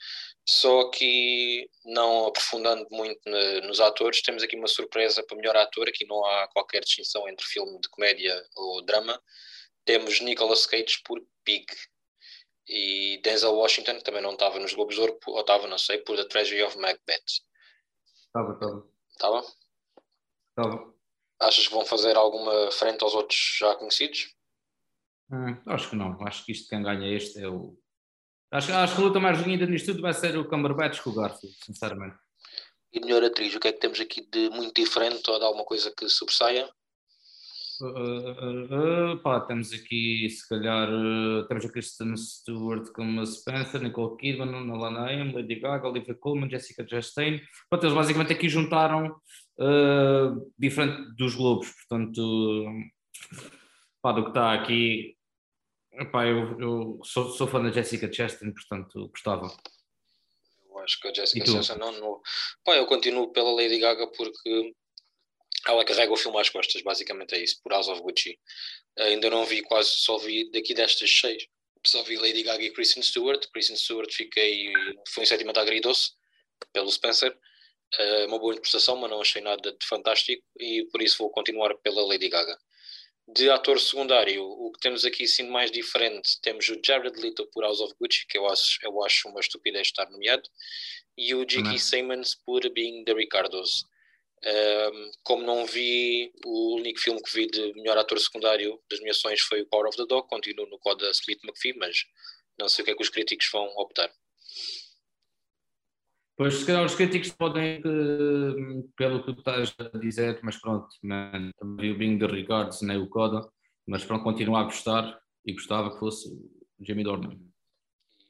Só 0.47 0.91
que, 0.91 1.69
não 1.85 2.27
aprofundando 2.27 2.87
muito 2.91 3.21
nos 3.65 3.81
atores, 3.81 4.23
temos 4.23 4.43
aqui 4.43 4.57
uma 4.57 4.69
surpresa 4.69 5.25
para 5.25 5.37
melhor 5.37 5.57
ator. 5.57 5.89
Aqui 5.89 6.07
não 6.07 6.25
há 6.25 6.49
qualquer 6.49 6.83
distinção 6.83 7.29
entre 7.29 7.47
filme 7.47 7.81
de 7.81 7.89
comédia 7.89 8.47
ou 8.57 8.85
drama. 8.85 9.21
Temos 9.85 10.21
Nicolas 10.21 10.67
Cage 10.67 11.01
por 11.05 11.21
Pig. 11.45 11.67
E 12.67 13.21
Denzel 13.23 13.55
Washington, 13.55 13.99
que 13.99 14.05
também 14.05 14.23
não 14.23 14.33
estava 14.33 14.59
nos 14.59 14.73
Globos 14.73 14.95
de 14.95 15.01
Ouro, 15.03 15.19
ou 15.27 15.41
estava, 15.41 15.67
não 15.67 15.77
sei, 15.77 15.99
por 15.99 16.17
The 16.17 16.25
Treasury 16.25 16.63
of 16.63 16.79
Macbeth. 16.79 17.43
Estava, 18.27 18.53
estava. 18.55 18.89
Estava? 19.11 19.47
Estava. 20.51 20.95
Achas 21.41 21.69
que 21.69 21.75
vão 21.75 21.85
fazer 21.85 22.17
alguma 22.17 22.71
frente 22.71 23.03
aos 23.03 23.15
outros 23.15 23.57
já 23.59 23.75
conhecidos? 23.77 24.34
Hum, 25.31 25.57
acho 25.67 25.91
que 25.91 25.97
não. 25.97 26.17
Acho 26.27 26.45
que 26.45 26.53
isto 26.53 26.69
quem 26.69 26.83
ganha 26.83 27.09
este 27.09 27.41
é 27.41 27.49
o. 27.49 27.77
Acho, 28.51 28.73
acho 28.73 28.95
que 28.95 29.01
a 29.01 29.05
luta 29.05 29.19
mais 29.19 29.41
unida 29.41 29.67
nisto 29.67 29.87
tudo 29.87 30.03
vai 30.03 30.13
ser 30.13 30.37
o 30.37 30.49
Cumberbatch 30.49 31.01
com 31.01 31.11
o 31.11 31.15
Garfield, 31.15 31.57
sinceramente. 31.65 32.17
E 32.93 33.01
melhor 33.01 33.25
atriz, 33.25 33.55
o 33.55 33.59
que 33.59 33.69
é 33.69 33.73
que 33.73 33.81
temos 33.81 33.99
aqui 33.99 34.25
de 34.31 34.49
muito 34.51 34.81
diferente 34.81 35.29
ou 35.29 35.39
de 35.39 35.45
alguma 35.45 35.65
coisa 35.65 35.93
que 35.97 36.09
sobressaia? 36.09 36.71
Uh, 37.81 37.87
uh, 37.87 39.15
uh, 39.15 39.19
pá, 39.19 39.41
temos 39.41 39.73
aqui, 39.73 40.31
se 40.31 40.49
calhar, 40.49 40.89
temos 41.49 41.65
a 41.65 41.69
Kristen 41.69 42.17
Stewart 42.17 42.93
como 42.93 43.27
Spencer, 43.27 43.83
Nicole 43.83 44.17
Kidman, 44.17 44.65
Nolan 44.65 44.97
Haim, 45.05 45.33
Lady 45.33 45.57
Gaga, 45.57 45.89
Olivia 45.89 46.15
Colman, 46.15 46.49
Jessica 46.49 46.87
Chastain. 46.89 47.41
Pronto, 47.69 47.85
eles 47.85 47.97
basicamente 47.97 48.33
aqui 48.33 48.49
juntaram 48.49 49.17
diferente 50.57 51.17
dos 51.17 51.35
Globos, 51.35 51.73
portanto, 51.73 52.69
pá, 54.05 54.13
do 54.13 54.25
que 54.25 54.29
está 54.29 54.53
aqui, 54.53 55.17
Epá, 55.95 56.27
eu, 56.27 56.61
eu 56.61 57.01
sou, 57.05 57.31
sou 57.31 57.47
fã 57.47 57.63
da 57.63 57.71
Jessica 57.71 58.13
Chastain, 58.13 58.53
portanto 58.53 59.09
gostava. 59.09 59.47
Eu 60.69 60.79
acho 60.81 61.01
que 61.01 61.09
a 61.09 61.15
Jessica 61.15 61.47
Chastain 61.47 61.79
não, 61.79 61.93
não. 61.93 62.21
Pá, 62.65 62.77
eu 62.77 62.87
continuo 62.87 63.33
pela 63.33 63.53
Lady 63.53 63.79
Gaga 63.79 64.09
porque 64.09 64.75
ela 65.67 65.85
carrega 65.85 66.13
o 66.13 66.17
filme 66.17 66.39
às 66.41 66.51
costas, 66.51 66.83
basicamente 66.83 67.35
é 67.35 67.43
isso, 67.43 67.61
por 67.63 67.73
House 67.73 67.89
of 67.89 68.03
Gucci. 68.03 68.39
Ainda 68.99 69.31
não 69.31 69.45
vi 69.45 69.63
quase, 69.63 69.91
só 69.91 70.19
vi 70.19 70.51
daqui 70.51 70.75
destas 70.75 71.11
seis. 71.11 71.47
Só 71.87 72.03
vi 72.03 72.17
Lady 72.17 72.43
Gaga 72.43 72.63
e 72.63 72.73
Kristen 72.73 73.03
Stewart. 73.03 73.47
Kristen 73.53 73.77
Stewart 73.77 74.13
fiquei, 74.13 74.73
foi 75.09 75.23
em 75.23 75.27
sétima 75.27 75.53
agridoce 75.55 76.13
pelo 76.73 76.91
Spencer. 76.91 77.37
Uh, 77.97 78.27
uma 78.27 78.41
boa 78.41 78.53
interpretação, 78.53 78.97
mas 78.97 79.11
não 79.11 79.21
achei 79.21 79.41
nada 79.41 79.71
de 79.71 79.87
fantástico 79.87 80.43
e 80.59 80.85
por 80.91 81.01
isso 81.01 81.19
vou 81.19 81.31
continuar 81.31 81.73
pela 81.77 82.05
Lady 82.05 82.29
Gaga. 82.29 82.59
De 83.27 83.49
ator 83.49 83.81
secundário, 83.81 84.45
o 84.45 84.71
que 84.71 84.81
temos 84.81 85.05
aqui 85.05 85.27
sim 85.27 85.49
mais 85.49 85.71
diferente, 85.71 86.39
temos 86.43 86.69
o 86.69 86.79
Jared 86.85 87.19
Leto 87.19 87.47
por 87.53 87.65
House 87.65 87.81
of 87.81 87.95
Gucci, 87.99 88.27
que 88.29 88.37
eu 88.37 88.47
acho, 88.47 88.79
eu 88.83 89.03
acho 89.03 89.29
uma 89.29 89.41
estupidez 89.41 89.87
estar 89.87 90.11
nomeado, 90.11 90.49
e 91.17 91.35
o 91.35 91.45
J.K. 91.45 91.79
Simmons 91.79 92.35
por 92.35 92.69
Being 92.71 93.05
the 93.05 93.15
Ricardos. 93.15 93.87
Um, 94.45 95.11
como 95.23 95.43
não 95.43 95.65
vi, 95.65 96.31
o 96.45 96.75
único 96.77 97.01
filme 97.01 97.23
que 97.23 97.33
vi 97.33 97.47
de 97.47 97.73
melhor 97.75 97.97
ator 97.97 98.21
secundário 98.21 98.79
das 98.91 98.99
nomeações 98.99 99.41
foi 99.41 99.63
o 99.63 99.67
Power 99.67 99.89
of 99.89 99.97
the 99.97 100.05
Dog, 100.07 100.29
continuo 100.29 100.67
no 100.67 100.79
código 100.79 101.07
da 101.07 101.11
Smith 101.13 101.43
McPhee, 101.43 101.79
mas 101.79 102.05
não 102.59 102.69
sei 102.69 102.83
o 102.83 102.85
que 102.85 102.91
é 102.91 102.95
que 102.95 103.03
os 103.03 103.09
críticos 103.09 103.49
vão 103.51 103.67
optar. 103.79 104.13
Pois, 106.37 106.55
se 106.55 106.67
calhar 106.67 106.85
os 106.85 106.97
críticos 106.97 107.31
podem, 107.31 107.81
pelo 108.97 109.23
que 109.23 109.33
tu 109.33 109.39
estás 109.39 109.73
a 109.79 109.99
dizer, 109.99 110.41
mas 110.43 110.57
pronto, 110.57 110.89
man, 111.01 111.53
também 111.57 111.93
o 111.93 111.97
Bing 111.97 112.19
de 112.19 112.27
Regards, 112.27 112.83
nem 112.83 112.99
o 112.99 113.09
Coda, 113.09 113.49
mas 113.87 114.05
pronto, 114.05 114.25
continuo 114.25 114.57
a 114.57 114.65
gostar 114.65 115.17
e 115.47 115.53
gostava 115.53 115.93
que 115.93 116.01
fosse 116.01 116.29
Jamie 116.81 117.05
Dornan. 117.05 117.39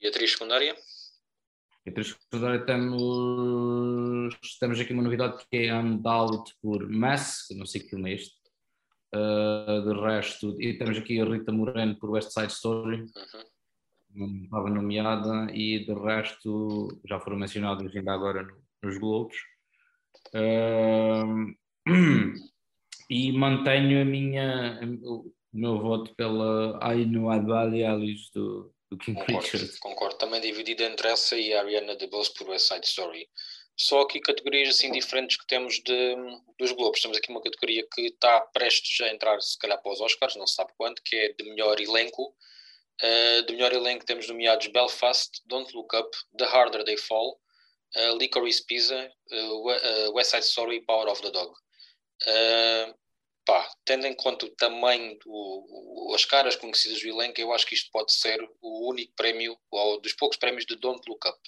E 0.03 0.07
a 0.07 0.11
atriz 0.11 0.33
secundária? 0.33 0.77
A 1.87 1.91
atriz 1.91 2.09
secundária 2.09 2.67
temos, 2.67 4.35
temos 4.61 4.79
aqui 4.79 4.93
uma 4.93 5.03
novidade 5.03 5.43
que 5.51 5.57
é 5.57 5.75
Undoubted 5.75 6.55
por 6.61 6.87
Mass, 6.91 7.47
que 7.49 7.55
não 7.55 7.65
sei 7.65 7.81
que 7.81 7.89
filme 7.89 8.11
é 8.11 8.15
este. 8.17 8.35
Uh, 9.15 9.81
de 9.81 10.01
resto, 10.01 10.61
e 10.61 10.77
temos 10.77 10.99
aqui 10.99 11.21
a 11.21 11.25
Rita 11.25 11.53
Moreno 11.53 11.97
por 11.99 12.11
West 12.11 12.33
Side 12.33 12.53
Story. 12.53 12.97
Uhum 12.97 13.54
estava 14.45 14.71
nomeada 14.71 15.53
e 15.53 15.85
de 15.85 15.95
resto 15.95 17.01
já 17.05 17.19
foram 17.19 17.37
mencionados 17.37 17.95
ainda 17.95 18.13
agora 18.13 18.47
nos 18.83 18.99
Globos. 18.99 19.37
Uh, 20.35 21.55
e 23.11 23.33
mantenho 23.33 24.03
a 24.03 24.05
minha, 24.05 24.81
o 25.03 25.33
meu 25.53 25.79
voto 25.81 26.15
pela 26.15 26.79
Ainu 26.83 27.31
Advali 27.31 27.85
Alice 27.85 28.33
do, 28.33 28.73
do 28.91 28.99
King 28.99 29.19
concordo, 29.19 29.43
Richard. 29.43 29.79
Concordo, 29.79 30.19
também 30.19 30.41
dividido 30.41 30.83
entre 30.83 31.09
essa 31.09 31.37
e 31.37 31.53
a 31.53 31.61
Ariana 31.61 31.97
DeBose 31.97 32.33
por 32.35 32.49
West 32.49 32.69
Side 32.69 32.87
Story. 32.87 33.29
Só 33.77 34.03
aqui 34.03 34.21
categorias 34.21 34.69
assim 34.69 34.93
diferentes 34.93 35.37
que 35.37 35.47
temos 35.49 35.83
de, 35.83 36.17
dos 36.59 36.71
Globos. 36.73 37.01
Temos 37.01 37.19
aqui 37.19 37.31
uma 37.31 37.43
categoria 37.43 37.85
que 37.93 38.03
está 38.03 38.41
prestes 38.53 39.01
a 39.01 39.13
entrar, 39.13 39.41
se 39.41 39.59
calhar, 39.59 39.83
para 39.83 39.93
os 39.93 40.01
Oscars, 40.01 40.37
não 40.37 40.47
se 40.47 40.55
sabe 40.55 40.73
quando, 40.77 41.03
que 41.05 41.17
é 41.17 41.33
de 41.33 41.43
melhor 41.51 41.81
elenco 41.81 42.33
Uh, 43.03 43.43
de 43.47 43.53
melhor 43.55 43.73
elenco 43.73 44.05
temos 44.05 44.29
nomeados 44.29 44.69
Belfast, 44.69 45.43
Don't 45.47 45.75
Look 45.75 45.97
Up, 45.97 46.17
The 46.39 46.45
Harder 46.45 46.85
They 46.85 46.97
Fall, 46.97 47.41
uh, 47.97 48.17
Licorice 48.19 48.65
Pizza, 48.65 49.11
uh, 49.33 50.13
West 50.15 50.31
Side 50.31 50.45
Story 50.45 50.77
e 50.77 50.81
Power 50.85 51.09
of 51.09 51.21
the 51.21 51.31
Dog. 51.31 51.53
pá, 53.45 53.69
tendo 53.85 54.07
em 54.07 54.15
conta 54.15 54.47
o 54.47 54.57
tamanho, 54.57 55.19
do, 55.19 56.13
as 56.15 56.25
caras 56.25 56.57
conhecidas 56.57 57.01
do 57.01 57.09
elenco, 57.09 57.41
eu 57.41 57.53
acho 57.53 57.67
que 57.67 57.75
isto 57.75 57.91
pode 57.91 58.13
ser 58.13 58.41
o 58.63 58.89
único 58.89 59.13
prémio, 59.17 59.59
ou 59.71 60.01
dos 60.01 60.15
poucos 60.15 60.39
prémios 60.39 60.65
de 60.65 60.77
Don't 60.77 61.03
Look 61.09 61.29
Up. 61.29 61.39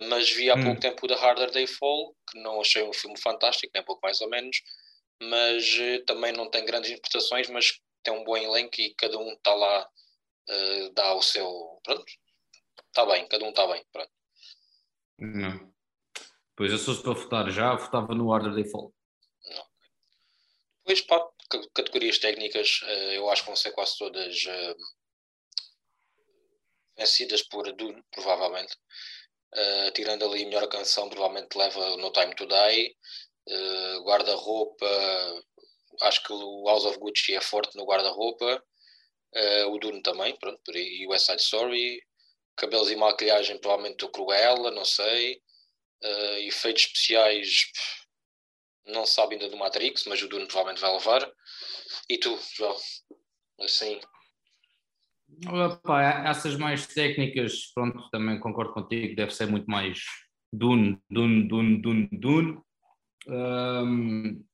Mas 0.00 0.30
vi 0.30 0.48
há 0.50 0.54
hum. 0.54 0.64
pouco 0.64 0.80
tempo 0.80 1.04
o 1.04 1.08
The 1.08 1.14
Harder 1.14 1.50
They 1.50 1.66
Fall, 1.66 2.16
que 2.30 2.40
não 2.40 2.60
achei 2.60 2.82
um 2.82 2.92
filme 2.92 3.20
fantástico, 3.20 3.70
nem 3.74 3.84
pouco 3.84 4.00
mais 4.02 4.20
ou 4.20 4.28
menos, 4.28 4.56
mas 5.20 5.78
também 6.06 6.32
não 6.32 6.48
tem 6.48 6.64
grandes 6.64 6.90
interpretações, 6.90 7.48
mas 7.48 7.78
tem 8.02 8.14
um 8.14 8.24
bom 8.24 8.36
elenco 8.36 8.80
e 8.80 8.94
cada 8.94 9.18
um 9.18 9.32
está 9.32 9.54
lá 9.54 9.88
uh, 10.48 10.92
dá 10.92 11.14
o 11.14 11.22
seu. 11.22 11.80
Pronto, 11.82 12.04
está 12.86 13.06
bem, 13.06 13.26
cada 13.28 13.44
um 13.44 13.50
está 13.50 13.66
bem. 13.66 13.84
Pronto. 13.92 14.12
Não. 15.18 15.74
Pois 16.56 16.72
eu 16.72 16.78
sou 16.78 17.00
para 17.02 17.12
votar 17.12 17.50
já, 17.50 17.74
votava 17.74 18.14
no 18.14 18.28
Order 18.28 18.52
Default. 18.52 18.94
Não. 19.44 19.66
Depois, 20.84 21.02
pá, 21.02 21.28
categorias 21.74 22.18
técnicas, 22.18 22.80
uh, 22.82 23.12
eu 23.12 23.30
acho 23.30 23.42
que 23.42 23.48
vão 23.48 23.56
ser 23.56 23.72
quase 23.72 23.96
todas 23.98 24.44
uh, 24.44 24.76
vencidas 26.96 27.42
por 27.42 27.72
Dune, 27.72 28.02
provavelmente. 28.10 28.76
Uh, 29.54 29.90
tirando 29.92 30.24
ali 30.24 30.42
a 30.42 30.46
melhor 30.46 30.68
canção, 30.68 31.08
provavelmente 31.08 31.56
leva 31.56 31.96
No 31.96 32.12
Time 32.12 32.34
to 32.34 32.46
Die. 32.46 32.96
Uh, 33.48 34.02
guarda-roupa, 34.02 34.86
acho 36.02 36.22
que 36.22 36.32
o 36.32 36.64
House 36.66 36.84
of 36.84 36.98
Gucci 36.98 37.34
é 37.34 37.40
forte 37.40 37.76
no 37.76 37.84
guarda-roupa. 37.84 38.62
Uh, 39.34 39.68
o 39.74 39.78
Dune 39.78 40.02
também, 40.02 40.36
pronto, 40.36 40.60
por 40.64 40.74
aí, 40.74 41.06
West 41.06 41.26
Side 41.26 41.42
Story, 41.42 42.02
cabelos 42.56 42.90
e 42.90 42.96
maquilhagem 42.96 43.58
provavelmente 43.58 43.98
do 43.98 44.10
Cruella, 44.10 44.70
não 44.70 44.84
sei, 44.84 45.40
uh, 46.02 46.38
efeitos 46.38 46.84
especiais 46.84 47.70
não 48.88 49.04
se 49.04 49.14
sabe 49.14 49.34
ainda 49.34 49.48
do 49.48 49.56
Matrix, 49.56 50.04
mas 50.06 50.22
o 50.22 50.28
Dune 50.28 50.46
provavelmente 50.46 50.80
vai 50.80 50.92
levar. 50.92 51.30
E 52.08 52.18
tu, 52.18 52.38
João? 52.56 52.76
Assim. 53.60 54.00
Opa, 55.46 56.02
essas 56.26 56.56
mais 56.56 56.86
técnicas, 56.86 57.70
pronto, 57.74 58.08
também 58.10 58.40
concordo 58.40 58.72
contigo, 58.72 59.14
deve 59.14 59.34
ser 59.34 59.46
muito 59.46 59.66
mais 59.66 60.00
Dune, 60.52 60.98
Dune, 61.10 61.46
Dune, 61.46 61.82
Dune, 61.82 62.08
Dune. 62.12 62.62
Um, 63.26 64.44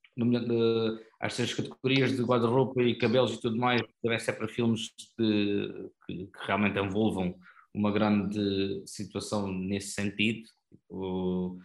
estas 1.21 1.53
categorias 1.53 2.15
de 2.15 2.23
guarda-roupa 2.23 2.81
e 2.81 2.97
cabelos 2.97 3.33
e 3.33 3.41
tudo 3.41 3.57
mais 3.57 3.81
devem 4.03 4.19
ser 4.19 4.33
para 4.33 4.47
filmes 4.47 4.91
de, 5.17 5.89
que, 6.05 6.27
que, 6.27 6.45
realmente 6.45 6.79
envolvam 6.79 7.35
uma 7.73 7.91
grande 7.91 8.83
situação 8.85 9.51
nesse 9.51 9.91
sentido, 9.91 10.47
tipo, 10.69 11.59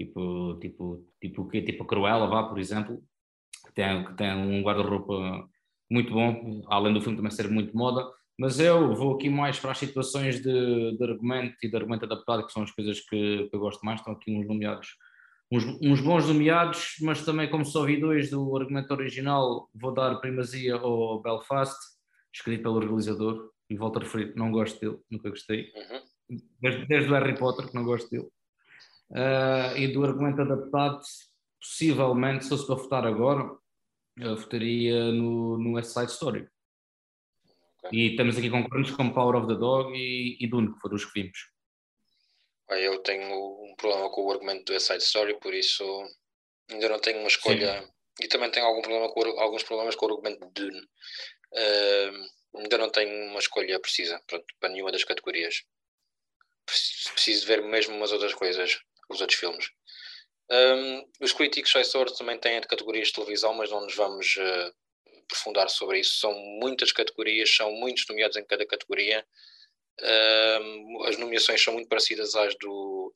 tipo, 0.00 0.58
tipo, 0.60 1.04
tipo 1.20 1.42
o 1.42 1.48
quê? 1.48 1.62
Tipo 1.62 1.82
a 1.82 1.86
Cruella, 1.86 2.28
vá, 2.28 2.44
por 2.44 2.58
exemplo, 2.58 3.02
que 3.66 3.72
tem, 3.74 4.04
que 4.04 4.14
tem 4.14 4.32
um 4.32 4.62
guarda-roupa 4.62 5.48
muito 5.90 6.12
bom, 6.12 6.62
além 6.68 6.94
do 6.94 7.00
filme 7.00 7.16
também 7.16 7.30
ser 7.30 7.50
muito 7.50 7.76
moda, 7.76 8.08
mas 8.38 8.60
eu 8.60 8.94
vou 8.94 9.14
aqui 9.14 9.30
mais 9.30 9.58
para 9.58 9.72
as 9.72 9.78
situações 9.78 10.40
de, 10.42 10.96
de 10.96 11.04
argumento 11.04 11.56
e 11.62 11.68
de 11.68 11.76
argumento 11.76 12.04
adaptado, 12.04 12.46
que 12.46 12.52
são 12.52 12.62
as 12.62 12.70
coisas 12.70 13.00
que, 13.00 13.48
que 13.48 13.56
eu 13.56 13.60
gosto 13.60 13.84
mais, 13.84 14.00
estão 14.00 14.12
aqui 14.12 14.30
uns 14.30 14.46
nomeados 14.46 14.88
uns, 15.50 15.64
uns, 15.82 16.00
bons 16.00 16.26
nomeados, 16.26 16.96
mas 17.00 17.24
também, 17.24 17.50
como 17.50 17.64
só 17.64 17.84
vi 17.84 18.00
dois 18.00 18.30
do 18.30 18.56
argumento 18.56 18.92
original, 18.92 19.68
vou 19.74 19.92
dar 19.92 20.16
primazia 20.16 20.74
ao 20.74 21.20
Belfast, 21.20 21.78
escrito 22.32 22.62
pelo 22.62 22.80
realizador, 22.80 23.50
e 23.68 23.76
volto 23.76 23.98
a 23.98 24.02
referir, 24.02 24.34
não 24.36 24.50
gosto 24.50 24.80
dele, 24.80 24.98
nunca 25.10 25.30
gostei. 25.30 25.72
Uhum. 25.74 26.38
Desde, 26.60 26.86
desde 26.86 27.10
o 27.10 27.14
Harry 27.14 27.38
Potter, 27.38 27.68
que 27.68 27.74
não 27.74 27.84
gosto 27.84 28.10
dele. 28.10 28.28
Uh, 29.10 29.76
e 29.76 29.92
do 29.92 30.04
argumento 30.04 30.42
adaptado, 30.42 31.00
possivelmente, 31.60 32.44
se 32.44 32.50
fosse 32.50 32.66
para 32.66 32.76
votar 32.76 33.06
agora, 33.06 33.56
eu 34.16 34.36
votaria 34.36 35.12
no, 35.12 35.58
no 35.58 35.74
West 35.74 35.90
Side 35.90 36.10
Story. 36.10 36.48
Okay. 37.84 37.98
E 37.98 38.16
temos 38.16 38.36
aqui 38.36 38.50
concorrentes 38.50 38.94
como 38.94 39.14
Power 39.14 39.36
of 39.36 39.46
the 39.46 39.54
Dog 39.54 39.92
e, 39.94 40.36
e 40.40 40.46
Dune, 40.48 40.72
que 40.72 40.80
foram 40.80 40.96
os 40.96 41.04
que 41.04 41.22
vimos. 41.22 41.38
Eu 42.68 43.00
tenho 43.02 43.65
problema 43.76 44.10
com 44.10 44.22
o 44.22 44.32
argumento 44.32 44.72
do 44.72 44.80
Side 44.80 45.02
Story, 45.02 45.38
por 45.40 45.54
isso 45.54 45.84
ainda 46.70 46.88
não 46.88 46.98
tenho 46.98 47.18
uma 47.18 47.28
escolha. 47.28 47.82
Sim. 47.82 47.88
E 48.22 48.28
também 48.28 48.50
tenho 48.50 48.66
algum 48.66 48.80
problema 48.80 49.12
com, 49.12 49.20
alguns 49.40 49.62
problemas 49.62 49.94
com 49.94 50.06
o 50.06 50.10
argumento 50.10 50.46
de 50.46 50.52
Dune. 50.52 50.80
Uh, 51.52 52.58
ainda 52.58 52.78
não 52.78 52.90
tenho 52.90 53.30
uma 53.30 53.38
escolha 53.38 53.78
precisa 53.78 54.20
pronto, 54.26 54.46
para 54.58 54.70
nenhuma 54.70 54.90
das 54.90 55.04
categorias. 55.04 55.62
Preciso 56.64 57.46
ver 57.46 57.62
mesmo 57.62 57.94
umas 57.94 58.12
outras 58.12 58.34
coisas, 58.34 58.80
os 59.08 59.20
outros 59.20 59.38
filmes. 59.38 59.70
Um, 60.50 61.04
os 61.20 61.32
Critics 61.32 61.70
Choice 61.70 61.96
Awards 61.96 62.18
também 62.18 62.38
têm 62.38 62.60
categorias 62.60 63.08
de 63.08 63.14
televisão, 63.14 63.52
mas 63.54 63.70
não 63.70 63.82
nos 63.82 63.94
vamos 63.94 64.36
uh, 64.36 64.74
aprofundar 65.24 65.68
sobre 65.68 66.00
isso. 66.00 66.18
São 66.20 66.32
muitas 66.60 66.92
categorias, 66.92 67.54
são 67.54 67.70
muitos 67.72 68.06
nomeados 68.08 68.36
em 68.36 68.44
cada 68.44 68.66
categoria. 68.66 69.26
Uh, 70.00 71.04
as 71.04 71.16
nomeações 71.16 71.62
são 71.62 71.74
muito 71.74 71.88
parecidas 71.88 72.34
às, 72.34 72.54
do, 72.58 73.12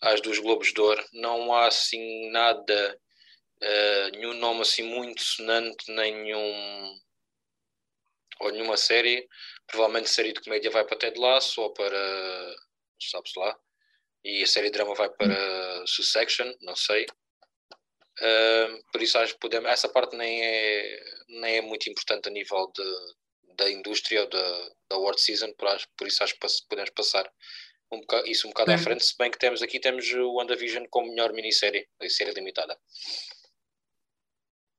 às 0.00 0.20
dos 0.20 0.38
Globos 0.38 0.72
de 0.72 0.80
Ouro. 0.80 1.04
Não 1.12 1.52
há 1.52 1.66
assim 1.66 2.30
nada, 2.30 3.00
uh, 3.62 4.16
nenhum 4.16 4.34
nome 4.34 4.62
assim 4.62 4.82
muito 4.82 5.22
sonante, 5.22 5.90
nenhum 5.92 6.98
ou 8.40 8.52
nenhuma 8.52 8.76
série. 8.76 9.28
Provavelmente 9.66 10.06
a 10.06 10.12
série 10.12 10.32
de 10.32 10.40
comédia 10.40 10.70
vai 10.70 10.84
para 10.84 10.96
Ted 10.98 11.18
Lasso 11.18 11.60
ou 11.60 11.72
para 11.72 12.56
sabe-se 13.00 13.38
lá. 13.38 13.56
E 14.24 14.42
a 14.42 14.46
série 14.46 14.66
de 14.66 14.72
drama 14.72 14.94
vai 14.94 15.08
para 15.10 15.86
Succession, 15.86 16.52
não 16.60 16.74
sei. 16.74 17.06
Uh, 18.20 18.82
por 18.90 19.00
isso 19.00 19.16
acho 19.18 19.34
que 19.34 19.40
podemos, 19.40 19.70
essa 19.70 19.88
parte 19.88 20.16
nem 20.16 20.44
é, 20.44 21.00
nem 21.28 21.56
é 21.58 21.60
muito 21.62 21.88
importante 21.88 22.28
a 22.28 22.32
nível 22.32 22.70
de, 22.74 23.54
da 23.54 23.70
indústria 23.70 24.22
ou 24.22 24.28
da, 24.28 24.68
da 24.90 24.96
award 24.96 25.20
season, 25.20 25.52
por, 25.52 25.68
por 25.96 26.08
isso 26.08 26.24
acho 26.24 26.34
que 26.34 26.46
podemos 26.68 26.90
passar 26.90 27.30
um 27.90 28.00
bocado, 28.00 28.26
isso 28.26 28.46
um 28.46 28.50
bocado 28.50 28.72
à 28.72 28.78
frente, 28.78 29.04
se 29.04 29.16
bem 29.16 29.30
que 29.30 29.38
temos 29.38 29.62
aqui 29.62 29.80
temos 29.80 30.10
o 30.12 30.34
WandaVision 30.34 30.84
como 30.90 31.08
melhor 31.08 31.32
minissérie, 31.32 31.86
a 32.00 32.08
série 32.08 32.32
limitada. 32.32 32.78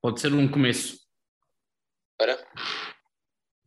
Pode 0.00 0.20
ser 0.20 0.32
um 0.32 0.50
começo. 0.50 0.98
Para? 2.16 2.38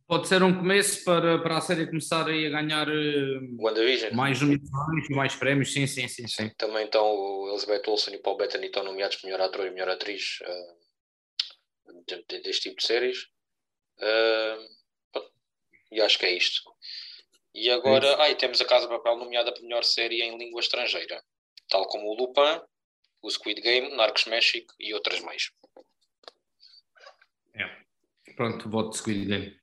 Pode 0.06 0.28
ser 0.28 0.42
um 0.42 0.54
começo 0.54 1.04
para, 1.04 1.40
para 1.42 1.58
a 1.58 1.60
série 1.60 1.86
começar 1.86 2.28
a 2.28 2.32
ganhar 2.32 2.88
WandaVision. 3.58 4.12
mais 4.12 4.40
nomeações 4.40 5.08
e 5.08 5.14
mais 5.14 5.34
prémios, 5.34 5.72
sim, 5.72 5.86
sim, 5.86 6.08
sim, 6.08 6.26
sim. 6.26 6.50
Também 6.58 6.84
estão 6.84 7.06
o 7.06 7.50
Elizabeth 7.50 7.88
Olsen 7.88 8.14
e 8.14 8.18
Paul 8.18 8.36
Bettany 8.36 8.66
estão 8.66 8.84
nomeados 8.84 9.16
para 9.16 9.30
melhor 9.30 9.44
ator 9.44 9.66
e 9.66 9.70
melhor 9.70 9.88
atriz 9.88 10.40
uh, 10.42 12.02
de, 12.06 12.24
de, 12.28 12.42
deste 12.42 12.68
tipo 12.68 12.80
de 12.80 12.86
séries. 12.86 13.26
Uh, 13.98 14.74
e 15.92 16.00
acho 16.00 16.18
que 16.18 16.26
é 16.26 16.32
isto. 16.32 16.73
E 17.54 17.70
agora, 17.70 18.06
é 18.06 18.32
ah, 18.32 18.34
temos 18.34 18.60
a 18.60 18.64
Casa 18.64 18.86
de 18.86 18.92
Papel 18.92 19.16
nomeada 19.16 19.52
para 19.52 19.62
melhor 19.62 19.84
série 19.84 20.22
em 20.22 20.36
língua 20.36 20.60
estrangeira, 20.60 21.22
tal 21.68 21.86
como 21.86 22.08
o 22.08 22.14
Lupin, 22.14 22.60
o 23.22 23.30
Squid 23.30 23.60
Game, 23.60 23.94
Narcos 23.94 24.24
México 24.26 24.74
e 24.78 24.92
outras 24.92 25.20
mais. 25.20 25.50
É. 27.54 28.32
Pronto, 28.34 28.68
voto 28.68 28.96
Squid 28.96 29.26
Game. 29.26 29.60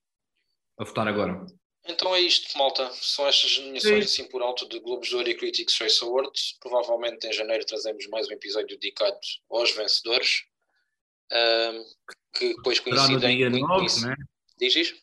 A 0.77 0.85
votar 0.85 1.07
agora. 1.07 1.45
Então 1.85 2.15
é 2.15 2.21
isto, 2.21 2.57
malta. 2.57 2.89
São 2.93 3.27
estas 3.27 3.57
nomeações 3.59 4.05
assim 4.05 4.27
por 4.29 4.41
alto 4.41 4.69
de 4.69 4.79
Globos 4.79 5.09
de 5.09 5.15
Ouro 5.15 5.29
e 5.29 5.35
Critics 5.35 5.73
Choice 5.73 6.03
Awards. 6.03 6.57
Provavelmente 6.59 7.27
em 7.27 7.33
janeiro 7.33 7.65
trazemos 7.65 8.07
mais 8.07 8.27
um 8.29 8.33
episódio 8.33 8.79
dedicado 8.79 9.19
aos 9.49 9.71
vencedores. 9.71 10.43
Uh, 11.31 11.83
que 12.33 12.55
depois 12.55 12.79
coincidem. 12.79 13.19
Será 13.19 13.31
no 13.31 13.35
dia 13.35 13.49
9, 13.49 14.05
né? 14.05 14.15
Diz 14.57 14.75
isso? 14.75 14.95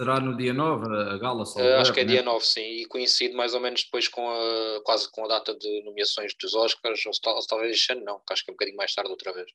Será 0.00 0.18
no 0.18 0.34
dia 0.34 0.54
9 0.54 0.86
a 1.12 1.18
gala? 1.18 1.44
Só 1.44 1.60
uh, 1.60 1.74
acho 1.74 1.92
que 1.92 2.00
é 2.00 2.04
né? 2.04 2.12
dia 2.12 2.22
9, 2.22 2.42
sim. 2.42 2.62
E 2.62 2.86
coincide 2.86 3.34
mais 3.34 3.52
ou 3.52 3.60
menos 3.60 3.84
depois 3.84 4.08
com 4.08 4.30
a, 4.30 4.82
quase 4.82 5.10
com 5.12 5.26
a 5.26 5.28
data 5.28 5.54
de 5.54 5.82
nomeações 5.84 6.32
dos 6.40 6.54
Oscars, 6.54 7.04
ou, 7.04 7.12
ou 7.34 7.46
talvez 7.46 7.72
este 7.72 7.92
ano 7.92 8.02
não, 8.02 8.18
que 8.26 8.32
acho 8.32 8.42
que 8.42 8.50
é 8.50 8.52
um 8.52 8.54
bocadinho 8.54 8.78
mais 8.78 8.94
tarde 8.94 9.10
outra 9.10 9.30
vez. 9.34 9.50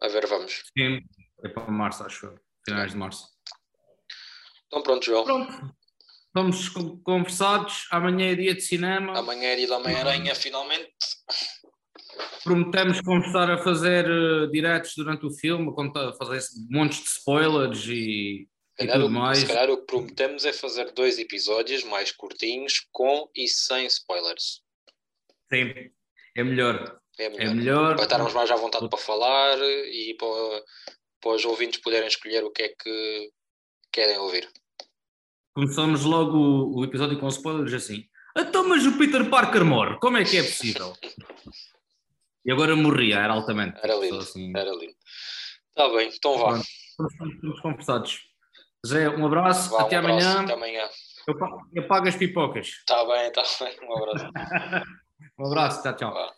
A 0.00 0.08
ver, 0.08 0.26
vamos. 0.26 0.62
Sim, 0.78 1.00
é 1.44 1.48
para 1.50 1.70
março, 1.70 2.02
acho. 2.02 2.34
Finais 2.64 2.92
de 2.92 2.96
março. 2.96 3.28
Então 4.68 4.82
pronto, 4.82 5.04
João. 5.04 5.24
Pronto. 5.24 5.74
Estamos 6.28 6.70
conversados. 7.04 7.86
Amanhã 7.90 8.32
é 8.32 8.36
dia 8.36 8.54
de 8.54 8.62
cinema. 8.62 9.18
Amanhã 9.18 9.48
é 9.48 9.56
dia 9.56 9.68
da 9.68 9.76
Homem-Aranha, 9.76 10.34
finalmente. 10.34 10.94
Prometemos 12.42 13.02
começar 13.02 13.50
a 13.50 13.58
fazer 13.58 14.10
uh, 14.10 14.50
diretos 14.50 14.94
durante 14.96 15.26
o 15.26 15.30
filme, 15.30 15.70
a 15.94 16.12
fazer 16.14 16.40
montes 16.70 17.02
de 17.02 17.10
spoilers 17.10 17.86
e 17.86 18.48
calhar, 18.86 19.04
o, 19.04 19.10
mais. 19.10 19.38
Se 19.38 19.46
calhar 19.46 19.70
o 19.70 19.78
que 19.78 19.86
prometemos 19.86 20.44
é 20.44 20.52
fazer 20.52 20.92
dois 20.92 21.18
episódios 21.18 21.84
mais 21.84 22.12
curtinhos, 22.12 22.86
com 22.92 23.28
e 23.34 23.48
sem 23.48 23.86
spoilers. 23.86 24.62
Sim, 25.52 25.90
é 26.36 26.44
melhor. 26.44 27.00
É 27.18 27.28
melhor. 27.28 27.46
É 27.46 27.54
melhor. 27.54 27.94
Para 27.96 28.04
estarmos 28.04 28.32
mais 28.32 28.50
à 28.50 28.56
vontade 28.56 28.88
para 28.88 28.98
falar 28.98 29.58
e 29.58 30.14
para, 30.18 30.64
para 31.20 31.30
os 31.32 31.44
ouvintes 31.44 31.80
poderem 31.80 32.06
escolher 32.06 32.44
o 32.44 32.50
que 32.50 32.62
é 32.62 32.68
que 32.68 33.30
querem 33.92 34.18
ouvir. 34.18 34.48
Começamos 35.54 36.04
logo 36.04 36.36
o, 36.36 36.78
o 36.78 36.84
episódio 36.84 37.18
com 37.18 37.26
spoilers 37.28 37.72
assim. 37.72 38.08
Então, 38.36 38.68
mas 38.68 38.86
o 38.86 38.96
Peter 38.96 39.28
Parker 39.28 39.64
morre, 39.64 39.98
como 39.98 40.16
é 40.16 40.24
que 40.24 40.36
é 40.36 40.42
possível? 40.42 40.94
e 42.44 42.52
agora 42.52 42.76
morria, 42.76 43.16
era 43.16 43.32
altamente. 43.32 43.80
Era 43.82 43.96
lindo, 43.96 44.18
assim... 44.18 44.52
era 44.56 44.70
lindo. 44.70 44.94
Está 45.70 45.88
bem, 45.88 46.08
então 46.14 46.38
vá. 46.38 46.60
Estamos 46.60 47.60
conversados. 47.60 48.27
Zé, 48.86 49.08
um 49.08 49.26
abraço, 49.26 49.70
Vá, 49.70 49.82
até, 49.82 49.96
um 49.96 49.98
abraço 50.00 50.26
amanhã. 50.26 50.42
até 50.44 50.52
amanhã. 50.54 50.88
Eu, 51.26 51.34
eu 51.74 51.88
pago 51.88 52.08
as 52.08 52.16
pipocas. 52.16 52.68
Está 52.68 53.04
bem, 53.04 53.28
está 53.28 53.42
bem. 53.64 53.76
Um 53.88 53.96
abraço. 53.96 54.30
um 55.38 55.46
abraço, 55.46 55.82
tchau, 55.82 55.96
tchau. 55.96 56.14
Vá. 56.14 56.37